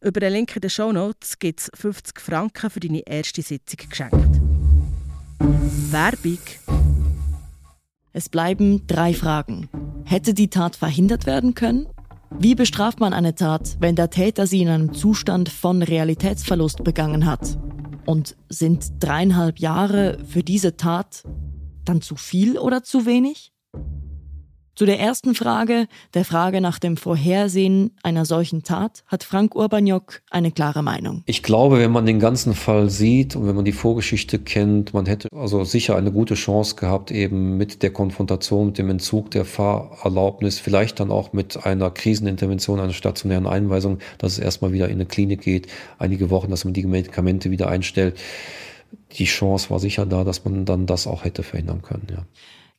Über 0.00 0.20
den 0.20 0.32
Link 0.32 0.54
in 0.54 0.60
den 0.60 0.70
Show 0.70 0.92
Notes 0.92 1.38
gibt 1.38 1.60
es 1.60 1.70
50 1.74 2.20
Franken 2.20 2.70
für 2.70 2.80
deine 2.80 3.00
erste 3.00 3.42
Sitzung 3.42 3.88
geschenkt. 3.88 4.40
Werbung. 5.90 6.38
Es 8.12 8.28
bleiben 8.28 8.86
drei 8.86 9.14
Fragen. 9.14 9.68
Hätte 10.04 10.34
die 10.34 10.48
Tat 10.48 10.76
verhindert 10.76 11.26
werden 11.26 11.54
können? 11.54 11.86
Wie 12.30 12.54
bestraft 12.54 13.00
man 13.00 13.12
eine 13.12 13.34
Tat, 13.34 13.76
wenn 13.80 13.96
der 13.96 14.10
Täter 14.10 14.46
sie 14.46 14.60
in 14.60 14.68
einem 14.68 14.94
Zustand 14.94 15.48
von 15.48 15.82
Realitätsverlust 15.82 16.84
begangen 16.84 17.26
hat? 17.26 17.58
Und 18.06 18.36
sind 18.48 18.92
dreieinhalb 19.00 19.58
Jahre 19.58 20.18
für 20.24 20.42
diese 20.42 20.76
Tat 20.76 21.24
dann 21.84 22.00
zu 22.00 22.16
viel 22.16 22.58
oder 22.58 22.82
zu 22.82 23.06
wenig? 23.06 23.52
Zu 24.78 24.86
der 24.86 25.00
ersten 25.00 25.34
Frage, 25.34 25.88
der 26.14 26.24
Frage 26.24 26.60
nach 26.60 26.78
dem 26.78 26.96
Vorhersehen 26.96 27.90
einer 28.04 28.24
solchen 28.24 28.62
Tat, 28.62 29.02
hat 29.08 29.24
Frank 29.24 29.56
Urbaniok 29.56 30.22
eine 30.30 30.52
klare 30.52 30.84
Meinung. 30.84 31.24
Ich 31.26 31.42
glaube, 31.42 31.80
wenn 31.80 31.90
man 31.90 32.06
den 32.06 32.20
ganzen 32.20 32.54
Fall 32.54 32.88
sieht 32.88 33.34
und 33.34 33.48
wenn 33.48 33.56
man 33.56 33.64
die 33.64 33.72
Vorgeschichte 33.72 34.38
kennt, 34.38 34.94
man 34.94 35.06
hätte 35.06 35.26
also 35.34 35.64
sicher 35.64 35.96
eine 35.96 36.12
gute 36.12 36.34
Chance 36.34 36.76
gehabt, 36.76 37.10
eben 37.10 37.56
mit 37.56 37.82
der 37.82 37.90
Konfrontation, 37.90 38.66
mit 38.66 38.78
dem 38.78 38.88
Entzug 38.88 39.32
der 39.32 39.44
Fahrerlaubnis, 39.44 40.60
vielleicht 40.60 41.00
dann 41.00 41.10
auch 41.10 41.32
mit 41.32 41.66
einer 41.66 41.90
Krisenintervention, 41.90 42.78
einer 42.78 42.92
stationären 42.92 43.48
Einweisung, 43.48 43.98
dass 44.18 44.34
es 44.34 44.38
erstmal 44.38 44.70
wieder 44.70 44.86
in 44.86 44.92
eine 44.94 45.06
Klinik 45.06 45.40
geht, 45.40 45.66
einige 45.98 46.30
Wochen, 46.30 46.50
dass 46.50 46.64
man 46.64 46.72
die 46.72 46.86
Medikamente 46.86 47.50
wieder 47.50 47.68
einstellt. 47.68 48.16
Die 49.14 49.24
Chance 49.24 49.70
war 49.70 49.80
sicher 49.80 50.06
da, 50.06 50.22
dass 50.22 50.44
man 50.44 50.64
dann 50.64 50.86
das 50.86 51.08
auch 51.08 51.24
hätte 51.24 51.42
verhindern 51.42 51.82
können, 51.82 52.06
ja. 52.12 52.24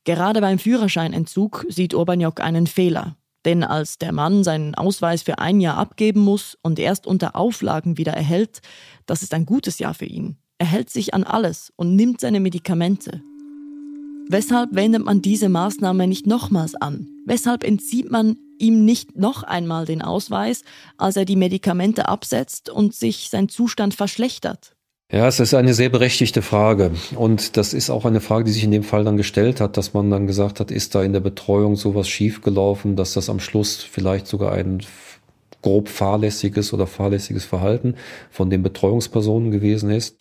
Gerade 0.04 0.40
beim 0.40 0.58
Führerscheinentzug 0.58 1.66
sieht 1.68 1.94
Urbaniok 1.94 2.40
einen 2.40 2.66
Fehler. 2.66 3.16
Denn 3.44 3.64
als 3.64 3.98
der 3.98 4.12
Mann 4.12 4.44
seinen 4.44 4.74
Ausweis 4.74 5.22
für 5.22 5.38
ein 5.38 5.60
Jahr 5.60 5.78
abgeben 5.78 6.20
muss 6.20 6.58
und 6.62 6.78
erst 6.78 7.06
unter 7.06 7.36
Auflagen 7.36 7.96
wieder 7.96 8.12
erhält, 8.12 8.60
das 9.06 9.22
ist 9.22 9.32
ein 9.32 9.46
gutes 9.46 9.78
Jahr 9.78 9.94
für 9.94 10.06
ihn. 10.06 10.36
Er 10.58 10.66
hält 10.66 10.90
sich 10.90 11.14
an 11.14 11.24
alles 11.24 11.72
und 11.76 11.96
nimmt 11.96 12.20
seine 12.20 12.40
Medikamente. 12.40 13.22
Weshalb 14.28 14.74
wendet 14.74 15.04
man 15.04 15.22
diese 15.22 15.48
Maßnahme 15.48 16.06
nicht 16.06 16.26
nochmals 16.26 16.74
an? 16.74 17.08
Weshalb 17.24 17.64
entzieht 17.64 18.10
man 18.10 18.36
ihm 18.58 18.84
nicht 18.84 19.16
noch 19.16 19.42
einmal 19.42 19.86
den 19.86 20.02
Ausweis, 20.02 20.62
als 20.98 21.16
er 21.16 21.24
die 21.24 21.36
Medikamente 21.36 22.08
absetzt 22.08 22.68
und 22.68 22.94
sich 22.94 23.30
sein 23.30 23.48
Zustand 23.48 23.94
verschlechtert? 23.94 24.76
Ja, 25.12 25.26
es 25.26 25.40
ist 25.40 25.54
eine 25.54 25.74
sehr 25.74 25.88
berechtigte 25.88 26.40
Frage. 26.40 26.92
Und 27.16 27.56
das 27.56 27.74
ist 27.74 27.90
auch 27.90 28.04
eine 28.04 28.20
Frage, 28.20 28.44
die 28.44 28.52
sich 28.52 28.62
in 28.62 28.70
dem 28.70 28.84
Fall 28.84 29.02
dann 29.02 29.16
gestellt 29.16 29.60
hat, 29.60 29.76
dass 29.76 29.92
man 29.92 30.08
dann 30.08 30.28
gesagt 30.28 30.60
hat, 30.60 30.70
ist 30.70 30.94
da 30.94 31.02
in 31.02 31.12
der 31.12 31.18
Betreuung 31.20 31.74
sowas 31.74 32.08
schiefgelaufen, 32.08 32.94
dass 32.94 33.14
das 33.14 33.28
am 33.28 33.40
Schluss 33.40 33.82
vielleicht 33.82 34.28
sogar 34.28 34.52
ein 34.52 34.82
grob 35.62 35.88
fahrlässiges 35.88 36.72
oder 36.72 36.86
fahrlässiges 36.86 37.44
Verhalten 37.44 37.96
von 38.30 38.50
den 38.50 38.62
Betreuungspersonen 38.62 39.50
gewesen 39.50 39.90
ist. 39.90 40.16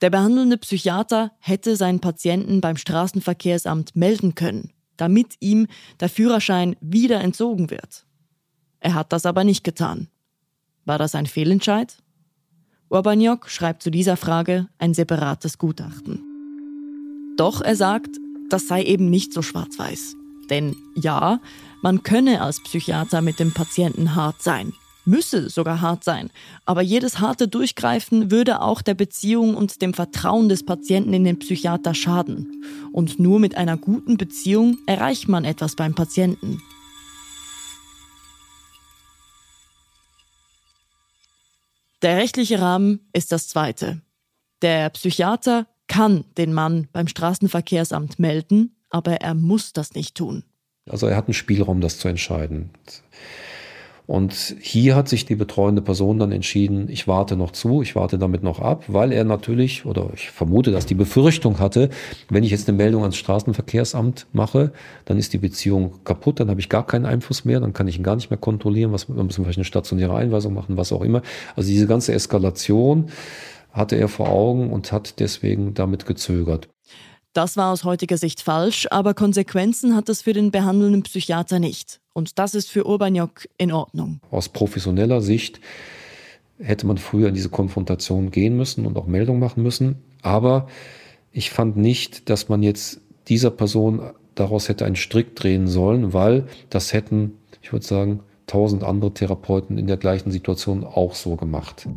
Der 0.00 0.08
behandelnde 0.08 0.56
Psychiater 0.56 1.32
hätte 1.38 1.76
seinen 1.76 2.00
Patienten 2.00 2.62
beim 2.62 2.78
Straßenverkehrsamt 2.78 3.94
melden 3.94 4.34
können, 4.34 4.72
damit 4.96 5.34
ihm 5.40 5.66
der 6.00 6.08
Führerschein 6.08 6.76
wieder 6.80 7.20
entzogen 7.20 7.70
wird. 7.70 8.06
Er 8.80 8.94
hat 8.94 9.12
das 9.12 9.26
aber 9.26 9.44
nicht 9.44 9.64
getan. 9.64 10.08
War 10.86 10.96
das 10.96 11.14
ein 11.14 11.26
Fehlentscheid? 11.26 11.98
Urbaniok 12.90 13.48
schreibt 13.48 13.84
zu 13.84 13.90
dieser 13.90 14.16
Frage 14.16 14.66
ein 14.78 14.94
separates 14.94 15.58
Gutachten. 15.58 16.20
Doch 17.36 17.60
er 17.60 17.76
sagt, 17.76 18.16
das 18.50 18.66
sei 18.66 18.82
eben 18.82 19.08
nicht 19.08 19.32
so 19.32 19.42
schwarz-weiß. 19.42 20.16
Denn 20.50 20.74
ja, 20.96 21.40
man 21.82 22.02
könne 22.02 22.42
als 22.42 22.60
Psychiater 22.60 23.22
mit 23.22 23.38
dem 23.38 23.52
Patienten 23.54 24.16
hart 24.16 24.42
sein, 24.42 24.72
müsse 25.04 25.48
sogar 25.48 25.80
hart 25.80 26.02
sein, 26.02 26.30
aber 26.66 26.82
jedes 26.82 27.20
harte 27.20 27.46
Durchgreifen 27.46 28.32
würde 28.32 28.60
auch 28.60 28.82
der 28.82 28.94
Beziehung 28.94 29.54
und 29.54 29.82
dem 29.82 29.94
Vertrauen 29.94 30.48
des 30.48 30.64
Patienten 30.64 31.12
in 31.12 31.22
den 31.22 31.38
Psychiater 31.38 31.94
schaden. 31.94 32.64
Und 32.90 33.20
nur 33.20 33.38
mit 33.38 33.56
einer 33.56 33.76
guten 33.76 34.16
Beziehung 34.16 34.78
erreicht 34.86 35.28
man 35.28 35.44
etwas 35.44 35.76
beim 35.76 35.94
Patienten. 35.94 36.60
Der 42.02 42.16
rechtliche 42.16 42.60
Rahmen 42.60 43.08
ist 43.12 43.32
das 43.32 43.48
zweite. 43.48 44.00
Der 44.62 44.90
Psychiater 44.90 45.66
kann 45.86 46.24
den 46.38 46.52
Mann 46.52 46.88
beim 46.92 47.08
Straßenverkehrsamt 47.08 48.18
melden, 48.18 48.76
aber 48.90 49.16
er 49.16 49.34
muss 49.34 49.72
das 49.72 49.94
nicht 49.94 50.16
tun. 50.16 50.44
Also 50.88 51.06
er 51.06 51.16
hat 51.16 51.26
einen 51.26 51.34
Spielraum, 51.34 51.80
das 51.80 51.98
zu 51.98 52.08
entscheiden. 52.08 52.70
Und 54.10 54.56
hier 54.60 54.96
hat 54.96 55.08
sich 55.08 55.24
die 55.24 55.36
betreuende 55.36 55.82
Person 55.82 56.18
dann 56.18 56.32
entschieden, 56.32 56.88
ich 56.88 57.06
warte 57.06 57.36
noch 57.36 57.52
zu, 57.52 57.80
ich 57.80 57.94
warte 57.94 58.18
damit 58.18 58.42
noch 58.42 58.58
ab, 58.58 58.82
weil 58.88 59.12
er 59.12 59.22
natürlich, 59.22 59.86
oder 59.86 60.10
ich 60.12 60.30
vermute, 60.32 60.72
dass 60.72 60.84
die 60.84 60.96
Befürchtung 60.96 61.60
hatte, 61.60 61.90
wenn 62.28 62.42
ich 62.42 62.50
jetzt 62.50 62.68
eine 62.68 62.76
Meldung 62.76 63.02
ans 63.02 63.16
Straßenverkehrsamt 63.18 64.26
mache, 64.32 64.72
dann 65.04 65.16
ist 65.16 65.32
die 65.32 65.38
Beziehung 65.38 66.02
kaputt, 66.02 66.40
dann 66.40 66.50
habe 66.50 66.58
ich 66.58 66.68
gar 66.68 66.84
keinen 66.84 67.06
Einfluss 67.06 67.44
mehr, 67.44 67.60
dann 67.60 67.72
kann 67.72 67.86
ich 67.86 67.98
ihn 67.98 68.02
gar 68.02 68.16
nicht 68.16 68.30
mehr 68.30 68.38
kontrollieren, 68.38 68.90
was, 68.90 69.06
dann 69.06 69.26
müssen 69.26 69.42
wir 69.42 69.44
vielleicht 69.44 69.58
eine 69.58 69.64
stationäre 69.64 70.16
Einweisung 70.16 70.54
machen, 70.54 70.76
was 70.76 70.90
auch 70.90 71.02
immer. 71.02 71.22
Also 71.54 71.68
diese 71.68 71.86
ganze 71.86 72.12
Eskalation 72.12 73.10
hatte 73.70 73.94
er 73.94 74.08
vor 74.08 74.28
Augen 74.28 74.72
und 74.72 74.90
hat 74.90 75.20
deswegen 75.20 75.74
damit 75.74 76.06
gezögert. 76.06 76.68
Das 77.32 77.56
war 77.56 77.72
aus 77.72 77.84
heutiger 77.84 78.16
Sicht 78.16 78.42
falsch, 78.42 78.88
aber 78.90 79.14
Konsequenzen 79.14 79.94
hat 79.94 80.08
es 80.08 80.22
für 80.22 80.32
den 80.32 80.50
behandelnden 80.50 81.04
Psychiater 81.04 81.60
nicht. 81.60 82.00
Und 82.12 82.38
das 82.38 82.54
ist 82.54 82.70
für 82.70 82.86
Urbaniok 82.86 83.48
in 83.56 83.72
Ordnung. 83.72 84.20
Aus 84.30 84.48
professioneller 84.48 85.20
Sicht 85.20 85.60
hätte 86.58 86.86
man 86.86 86.98
früher 86.98 87.28
in 87.28 87.34
diese 87.34 87.48
Konfrontation 87.48 88.30
gehen 88.30 88.56
müssen 88.56 88.86
und 88.86 88.96
auch 88.96 89.06
Meldung 89.06 89.38
machen 89.38 89.62
müssen. 89.62 89.96
Aber 90.22 90.68
ich 91.32 91.50
fand 91.50 91.76
nicht, 91.76 92.28
dass 92.28 92.48
man 92.48 92.62
jetzt 92.62 93.00
dieser 93.28 93.50
Person 93.50 94.10
daraus 94.34 94.68
hätte 94.68 94.84
einen 94.84 94.96
Strick 94.96 95.36
drehen 95.36 95.68
sollen, 95.68 96.12
weil 96.12 96.46
das 96.68 96.92
hätten, 96.92 97.38
ich 97.62 97.72
würde 97.72 97.86
sagen, 97.86 98.20
tausend 98.46 98.82
andere 98.82 99.14
Therapeuten 99.14 99.78
in 99.78 99.86
der 99.86 99.96
gleichen 99.96 100.32
Situation 100.32 100.84
auch 100.84 101.14
so 101.14 101.36
gemacht. 101.36 101.88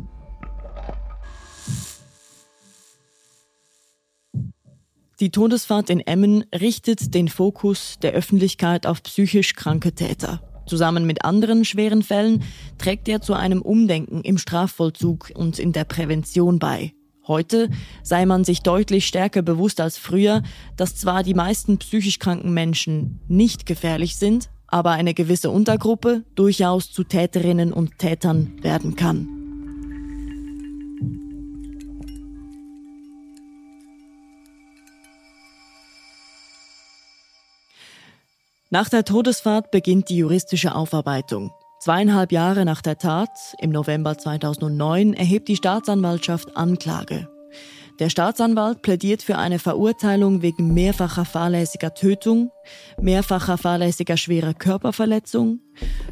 Die 5.20 5.30
Todesfahrt 5.30 5.90
in 5.90 6.00
Emmen 6.00 6.44
richtet 6.52 7.14
den 7.14 7.28
Fokus 7.28 7.98
der 8.02 8.12
Öffentlichkeit 8.12 8.84
auf 8.84 9.00
psychisch 9.04 9.54
kranke 9.54 9.94
Täter. 9.94 10.42
Zusammen 10.66 11.06
mit 11.06 11.24
anderen 11.24 11.64
schweren 11.64 12.02
Fällen 12.02 12.42
trägt 12.78 13.08
er 13.08 13.20
zu 13.20 13.34
einem 13.34 13.62
Umdenken 13.62 14.22
im 14.22 14.38
Strafvollzug 14.38 15.30
und 15.34 15.60
in 15.60 15.72
der 15.72 15.84
Prävention 15.84 16.58
bei. 16.58 16.94
Heute 17.28 17.70
sei 18.02 18.26
man 18.26 18.44
sich 18.44 18.60
deutlich 18.60 19.06
stärker 19.06 19.42
bewusst 19.42 19.80
als 19.80 19.98
früher, 19.98 20.42
dass 20.76 20.96
zwar 20.96 21.22
die 21.22 21.34
meisten 21.34 21.78
psychisch 21.78 22.18
kranken 22.18 22.52
Menschen 22.52 23.20
nicht 23.28 23.66
gefährlich 23.66 24.16
sind, 24.16 24.50
aber 24.66 24.90
eine 24.90 25.14
gewisse 25.14 25.50
Untergruppe 25.50 26.24
durchaus 26.34 26.90
zu 26.90 27.04
Täterinnen 27.04 27.72
und 27.72 27.98
Tätern 27.98 28.52
werden 28.62 28.96
kann. 28.96 29.43
Nach 38.74 38.88
der 38.88 39.04
Todesfahrt 39.04 39.70
beginnt 39.70 40.08
die 40.08 40.16
juristische 40.16 40.74
Aufarbeitung. 40.74 41.52
Zweieinhalb 41.78 42.32
Jahre 42.32 42.64
nach 42.64 42.82
der 42.82 42.98
Tat, 42.98 43.30
im 43.60 43.70
November 43.70 44.18
2009, 44.18 45.14
erhebt 45.14 45.46
die 45.46 45.54
Staatsanwaltschaft 45.54 46.56
Anklage. 46.56 47.28
Der 48.00 48.10
Staatsanwalt 48.10 48.82
plädiert 48.82 49.22
für 49.22 49.38
eine 49.38 49.60
Verurteilung 49.60 50.42
wegen 50.42 50.74
mehrfacher 50.74 51.24
fahrlässiger 51.24 51.94
Tötung, 51.94 52.50
mehrfacher 53.00 53.58
fahrlässiger 53.58 54.16
schwerer 54.16 54.54
Körperverletzung, 54.54 55.60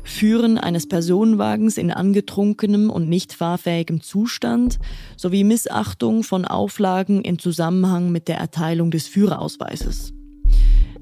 Führen 0.05 0.57
eines 0.57 0.89
Personenwagens 0.89 1.77
in 1.77 1.91
angetrunkenem 1.91 2.91
und 2.91 3.09
nicht 3.09 3.33
fahrfähigem 3.33 4.03
Zustand 4.03 4.79
sowie 5.17 5.43
Missachtung 5.43 6.23
von 6.23 6.45
Auflagen 6.45 7.23
in 7.23 7.41
Zusammenhang 7.41 8.13
mit 8.13 8.29
der 8.29 8.39
Erteilung 8.39 8.93
des 8.93 9.09
Führerausweises. 9.09 10.15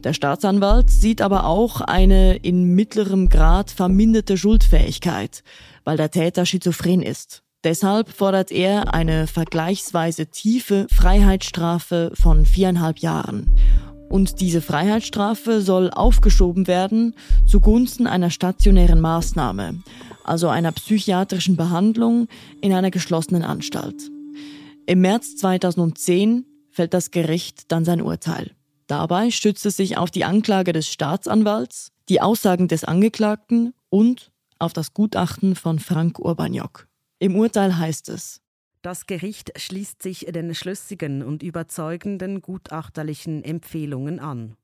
Der 0.05 0.15
Staatsanwalt 0.15 0.89
sieht 0.89 1.21
aber 1.21 1.45
auch 1.45 1.83
eine 1.83 2.37
in 2.37 2.75
mittlerem 2.75 3.29
Grad 3.29 3.71
verminderte 3.71 4.39
Schuldfähigkeit, 4.39 5.43
weil 5.85 5.99
der 5.99 6.11
Täter 6.11 6.47
schizophren 6.47 7.03
ist. 7.03 7.43
Deshalb 7.65 8.09
fordert 8.09 8.51
er 8.51 8.95
eine 8.95 9.27
vergleichsweise 9.27 10.29
tiefe 10.29 10.87
Freiheitsstrafe 10.91 12.13
von 12.15 12.47
viereinhalb 12.47 13.01
Jahren. 13.01 13.47
Und 14.09 14.41
diese 14.41 14.63
Freiheitsstrafe 14.63 15.61
soll 15.61 15.91
aufgeschoben 15.91 16.67
werden 16.67 17.15
zugunsten 17.47 18.07
einer 18.07 18.31
stationären 18.31 19.01
Maßnahme, 19.01 19.83
also 20.25 20.49
einer 20.49 20.73
psychiatrischen 20.73 21.57
Behandlung 21.57 22.27
in 22.63 22.73
einer 22.73 22.91
geschlossenen 22.91 23.45
Anstalt. 23.45 24.11
Im 24.87 25.03
März 25.03 25.37
2010 25.37 26.47
fällt 26.71 26.95
das 26.95 27.11
Gericht 27.11 27.71
dann 27.71 27.85
sein 27.85 28.01
Urteil. 28.01 28.53
Dabei 28.90 29.31
stützt 29.31 29.64
es 29.66 29.76
sich 29.76 29.98
auf 29.98 30.11
die 30.11 30.24
Anklage 30.24 30.72
des 30.72 30.88
Staatsanwalts, 30.88 31.92
die 32.09 32.20
Aussagen 32.20 32.66
des 32.66 32.83
Angeklagten 32.83 33.72
und 33.88 34.33
auf 34.59 34.72
das 34.72 34.94
Gutachten 34.94 35.55
von 35.55 35.79
Frank 35.79 36.18
Urbaniok. 36.18 36.88
Im 37.20 37.37
Urteil 37.37 37.79
heißt 37.79 38.09
es, 38.09 38.40
das 38.83 39.07
Gericht 39.07 39.53
schließt 39.55 40.03
sich 40.03 40.26
den 40.29 40.53
schlüssigen 40.57 41.22
und 41.22 41.44
überzeugenden 41.44 42.42
gutachterlichen 42.42 43.44
Empfehlungen 43.44 44.18
an. 44.18 44.57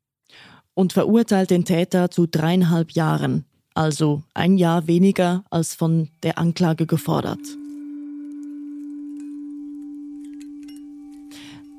Und 0.74 0.92
verurteilt 0.92 1.50
den 1.50 1.64
Täter 1.64 2.10
zu 2.10 2.26
dreieinhalb 2.26 2.90
Jahren, 2.90 3.44
also 3.74 4.24
ein 4.34 4.58
Jahr 4.58 4.88
weniger 4.88 5.44
als 5.50 5.76
von 5.76 6.08
der 6.24 6.36
Anklage 6.38 6.86
gefordert. 6.86 7.38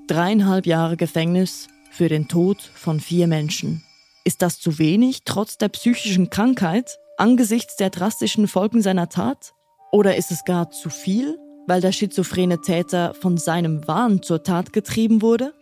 Dreieinhalb 0.08 0.66
Jahre 0.66 0.96
Gefängnis 0.96 1.68
für 1.98 2.10
den 2.10 2.28
Tod 2.28 2.62
von 2.62 3.00
vier 3.00 3.28
Menschen. 3.28 3.84
Ist 4.24 4.44
das 4.44 4.60
zu 4.60 4.78
wenig, 4.78 5.24
trotz 5.26 5.58
der 5.58 5.70
psychischen 5.70 6.30
Krankheit, 6.30 7.00
angesichts 7.18 7.76
der 7.76 7.90
drastischen 7.90 8.48
Folgen 8.48 8.84
seiner 8.84 9.10
Tat? 9.10 9.54
Oder 9.92 10.16
ist 10.16 10.30
es 10.30 10.46
gar 10.46 10.70
zu 10.70 10.92
viel, 10.92 11.38
weil 11.66 11.82
der 11.82 11.92
schizophrene 11.92 12.62
Täter 12.62 13.16
von 13.16 13.38
seinem 13.38 13.88
Wahn 13.88 14.22
zur 14.22 14.44
Tat 14.44 14.74
getrieben 14.74 15.24
wurde? 15.24 15.54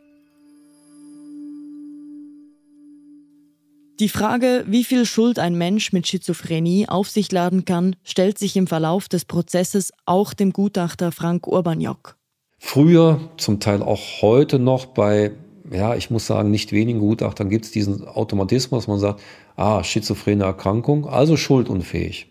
Die 4.01 4.09
Frage, 4.09 4.65
wie 4.67 4.83
viel 4.83 5.05
Schuld 5.05 5.39
ein 5.39 5.57
Mensch 5.57 5.93
mit 5.93 6.05
Schizophrenie 6.05 6.89
auf 6.89 7.07
sich 7.07 7.31
laden 7.31 7.63
kann, 7.63 7.95
stellt 8.03 8.37
sich 8.37 8.57
im 8.57 8.67
Verlauf 8.67 9.07
des 9.07 9.23
Prozesses 9.23 9.93
auch 10.05 10.33
dem 10.33 10.51
Gutachter 10.51 11.13
Frank 11.13 11.47
Urbaniok. 11.47 12.17
Früher, 12.57 13.21
zum 13.37 13.61
Teil 13.61 13.81
auch 13.81 14.21
heute 14.21 14.59
noch 14.59 14.87
bei, 14.87 15.31
ja, 15.71 15.95
ich 15.95 16.10
muss 16.10 16.28
sagen, 16.28 16.51
nicht 16.51 16.71
wenigen 16.71 16.99
Gutachtern 16.99 17.49
gibt 17.49 17.65
es 17.65 17.71
diesen 17.71 18.08
Automatismus, 18.08 18.88
man 18.88 18.99
sagt, 18.99 19.21
ah, 19.56 19.84
schizophrene 19.84 20.43
Erkrankung, 20.43 21.08
also 21.08 21.38
schuldunfähig. 21.38 22.28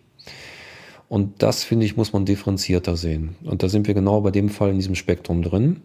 Und 1.07 1.43
das, 1.43 1.63
finde 1.63 1.85
ich, 1.85 1.97
muss 1.97 2.13
man 2.13 2.25
differenzierter 2.25 2.97
sehen. 2.97 3.35
Und 3.43 3.61
da 3.61 3.69
sind 3.69 3.87
wir 3.87 3.93
genau 3.93 4.21
bei 4.21 4.31
dem 4.31 4.49
Fall 4.49 4.69
in 4.71 4.75
diesem 4.75 4.95
Spektrum 4.95 5.41
drin. 5.43 5.81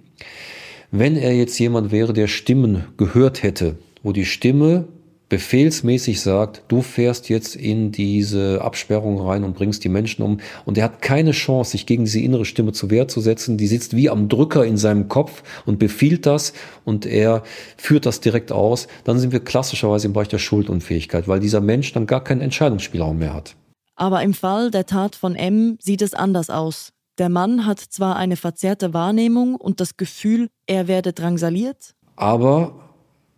Wenn 0.90 1.16
er 1.16 1.34
jetzt 1.34 1.58
jemand 1.58 1.92
wäre, 1.92 2.12
der 2.12 2.26
Stimmen 2.26 2.84
gehört 2.96 3.42
hätte, 3.42 3.76
wo 4.02 4.12
die 4.12 4.24
Stimme 4.24 4.88
befehlsmäßig 5.30 6.20
sagt, 6.20 6.62
du 6.68 6.82
fährst 6.82 7.30
jetzt 7.30 7.56
in 7.56 7.92
diese 7.92 8.60
Absperrung 8.60 9.18
rein 9.20 9.44
und 9.44 9.54
bringst 9.54 9.82
die 9.84 9.88
Menschen 9.88 10.22
um. 10.22 10.40
Und 10.66 10.76
er 10.76 10.84
hat 10.84 11.00
keine 11.00 11.30
Chance, 11.30 11.70
sich 11.70 11.86
gegen 11.86 12.04
diese 12.04 12.20
innere 12.20 12.44
Stimme 12.44 12.72
zu 12.72 12.90
Wehr 12.90 13.08
zu 13.08 13.20
setzen. 13.22 13.56
Die 13.56 13.68
sitzt 13.68 13.96
wie 13.96 14.10
am 14.10 14.28
Drücker 14.28 14.66
in 14.66 14.76
seinem 14.76 15.08
Kopf 15.08 15.42
und 15.64 15.78
befiehlt 15.78 16.26
das 16.26 16.52
und 16.84 17.06
er 17.06 17.44
führt 17.78 18.04
das 18.04 18.20
direkt 18.20 18.52
aus. 18.52 18.88
Dann 19.04 19.18
sind 19.18 19.32
wir 19.32 19.40
klassischerweise 19.40 20.08
im 20.08 20.12
Bereich 20.12 20.28
der 20.28 20.38
Schuldunfähigkeit, 20.38 21.28
weil 21.28 21.40
dieser 21.40 21.60
Mensch 21.60 21.92
dann 21.92 22.06
gar 22.06 22.22
keinen 22.22 22.40
Entscheidungsspielraum 22.40 23.18
mehr 23.18 23.32
hat. 23.32 23.54
Aber 23.94 24.22
im 24.22 24.34
Fall 24.34 24.70
der 24.70 24.86
Tat 24.86 25.14
von 25.14 25.36
M 25.36 25.78
sieht 25.80 26.02
es 26.02 26.12
anders 26.12 26.50
aus. 26.50 26.90
Der 27.18 27.28
Mann 27.28 27.66
hat 27.66 27.78
zwar 27.78 28.16
eine 28.16 28.36
verzerrte 28.36 28.92
Wahrnehmung 28.94 29.54
und 29.54 29.78
das 29.78 29.96
Gefühl, 29.96 30.48
er 30.66 30.88
werde 30.88 31.12
drangsaliert. 31.12 31.94
Aber 32.16 32.79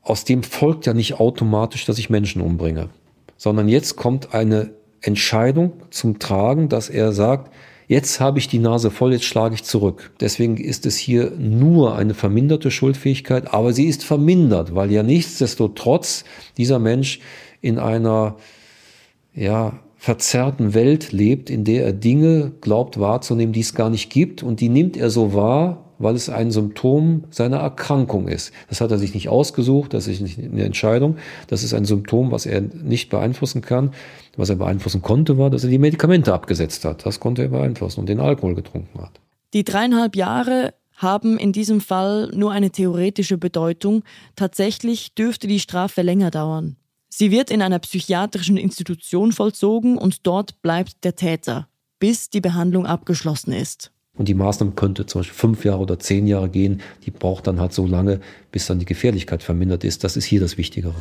aus 0.02 0.24
dem 0.24 0.42
folgt 0.42 0.86
ja 0.86 0.94
nicht 0.94 1.20
automatisch, 1.20 1.84
dass 1.84 1.98
ich 1.98 2.10
Menschen 2.10 2.42
umbringe, 2.42 2.90
sondern 3.36 3.68
jetzt 3.68 3.96
kommt 3.96 4.34
eine 4.34 4.70
Entscheidung 5.00 5.72
zum 5.90 6.18
Tragen, 6.18 6.68
dass 6.68 6.88
er 6.88 7.12
sagt, 7.12 7.52
jetzt 7.88 8.20
habe 8.20 8.38
ich 8.38 8.48
die 8.48 8.58
Nase 8.58 8.90
voll, 8.90 9.12
jetzt 9.12 9.24
schlage 9.24 9.54
ich 9.54 9.64
zurück. 9.64 10.12
Deswegen 10.20 10.56
ist 10.56 10.86
es 10.86 10.96
hier 10.96 11.32
nur 11.38 11.96
eine 11.96 12.14
verminderte 12.14 12.70
Schuldfähigkeit, 12.70 13.52
aber 13.52 13.72
sie 13.72 13.86
ist 13.86 14.04
vermindert, 14.04 14.74
weil 14.74 14.90
ja 14.90 15.02
nichtsdestotrotz 15.02 16.24
dieser 16.56 16.78
Mensch 16.78 17.20
in 17.60 17.78
einer 17.78 18.36
ja, 19.34 19.78
verzerrten 19.96 20.74
Welt 20.74 21.12
lebt, 21.12 21.48
in 21.48 21.64
der 21.64 21.84
er 21.84 21.92
Dinge 21.92 22.52
glaubt 22.60 22.98
wahrzunehmen, 22.98 23.52
die 23.52 23.60
es 23.60 23.74
gar 23.74 23.90
nicht 23.90 24.10
gibt 24.10 24.42
und 24.42 24.60
die 24.60 24.68
nimmt 24.68 24.96
er 24.96 25.10
so 25.10 25.34
wahr, 25.34 25.81
weil 26.02 26.14
es 26.14 26.28
ein 26.28 26.50
Symptom 26.50 27.24
seiner 27.30 27.58
Erkrankung 27.58 28.28
ist. 28.28 28.52
Das 28.68 28.80
hat 28.80 28.90
er 28.90 28.98
sich 28.98 29.14
nicht 29.14 29.28
ausgesucht, 29.28 29.94
das 29.94 30.06
ist 30.06 30.20
nicht 30.20 30.38
eine 30.38 30.64
Entscheidung. 30.64 31.16
Das 31.46 31.62
ist 31.62 31.74
ein 31.74 31.84
Symptom, 31.84 32.32
was 32.32 32.46
er 32.46 32.60
nicht 32.60 33.10
beeinflussen 33.10 33.62
kann. 33.62 33.92
Was 34.36 34.48
er 34.48 34.56
beeinflussen 34.56 35.02
konnte, 35.02 35.38
war, 35.38 35.50
dass 35.50 35.64
er 35.64 35.70
die 35.70 35.78
Medikamente 35.78 36.32
abgesetzt 36.32 36.84
hat. 36.84 37.04
Das 37.06 37.20
konnte 37.20 37.42
er 37.42 37.48
beeinflussen 37.48 38.00
und 38.00 38.08
den 38.08 38.20
Alkohol 38.20 38.54
getrunken 38.54 39.00
hat. 39.00 39.20
Die 39.52 39.64
dreieinhalb 39.64 40.16
Jahre 40.16 40.74
haben 40.96 41.38
in 41.38 41.52
diesem 41.52 41.80
Fall 41.80 42.30
nur 42.34 42.52
eine 42.52 42.70
theoretische 42.70 43.36
Bedeutung. 43.36 44.02
Tatsächlich 44.36 45.14
dürfte 45.14 45.46
die 45.46 45.60
Strafe 45.60 46.02
länger 46.02 46.30
dauern. 46.30 46.76
Sie 47.08 47.30
wird 47.30 47.50
in 47.50 47.60
einer 47.60 47.78
psychiatrischen 47.78 48.56
Institution 48.56 49.32
vollzogen 49.32 49.98
und 49.98 50.26
dort 50.26 50.62
bleibt 50.62 51.04
der 51.04 51.14
Täter, 51.14 51.68
bis 51.98 52.30
die 52.30 52.40
Behandlung 52.40 52.86
abgeschlossen 52.86 53.52
ist. 53.52 53.91
Und 54.14 54.29
die 54.29 54.35
Maßnahme 54.35 54.72
könnte 54.72 55.07
zum 55.07 55.20
Beispiel 55.20 55.38
fünf 55.38 55.64
Jahre 55.64 55.81
oder 55.81 55.98
zehn 55.98 56.27
Jahre 56.27 56.48
gehen. 56.48 56.83
Die 57.07 57.11
braucht 57.11 57.46
dann 57.46 57.61
halt 57.61 57.72
so 57.72 57.87
lange, 57.87 58.20
bis 58.51 58.66
dann 58.66 58.79
die 58.79 58.85
Gefährlichkeit 58.85 59.42
vermindert 59.42 59.85
ist. 59.85 60.05
Das 60.05 60.16
ist 60.16 60.27
hier 60.27 60.40
das 60.40 60.59
Wichtigere. 60.59 60.94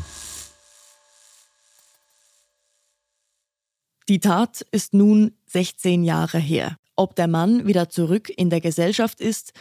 Die 4.08 4.20
Tat 4.20 4.66
ist 4.72 4.94
nun 4.94 5.34
16 5.48 6.04
Jahre 6.04 6.40
her. 6.40 6.78
Ob 6.96 7.16
der 7.16 7.28
Mann 7.28 7.68
wieder 7.68 7.90
zurück 7.90 8.30
in 8.30 8.50
der 8.50 8.62
Gesellschaft 8.62 9.22
ist, 9.22 9.54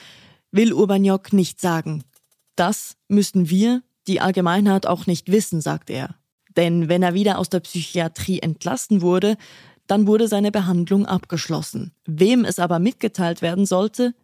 will 0.53 0.73
Urbaniok 0.73 1.33
nicht 1.33 1.61
sagen. 1.61 2.05
Das 2.57 2.97
müssen 3.09 3.51
wir, 3.51 3.83
die 4.07 4.21
Allgemeinheit, 4.21 4.87
auch 4.87 5.07
nicht 5.07 5.31
wissen, 5.31 5.61
sagt 5.61 5.91
er. 5.91 6.17
Denn 6.57 6.89
wenn 6.89 7.03
er 7.03 7.15
wieder 7.15 7.39
aus 7.39 7.49
der 7.49 7.61
Psychiatrie 7.61 8.41
entlassen 8.41 9.03
wurde, 9.03 9.37
dann 9.91 10.07
wurde 10.07 10.29
seine 10.29 10.53
Behandlung 10.53 11.05
abgeschlossen. 11.05 11.91
Wem 12.07 12.45
es 12.45 12.61
aber 12.61 12.79
mitgeteilt 12.79 13.43
werden 13.43 13.67
sollte? 13.67 14.15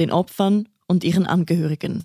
Den 0.00 0.10
Opfern 0.10 0.68
und 0.88 1.04
ihren 1.04 1.26
Angehörigen. 1.26 2.04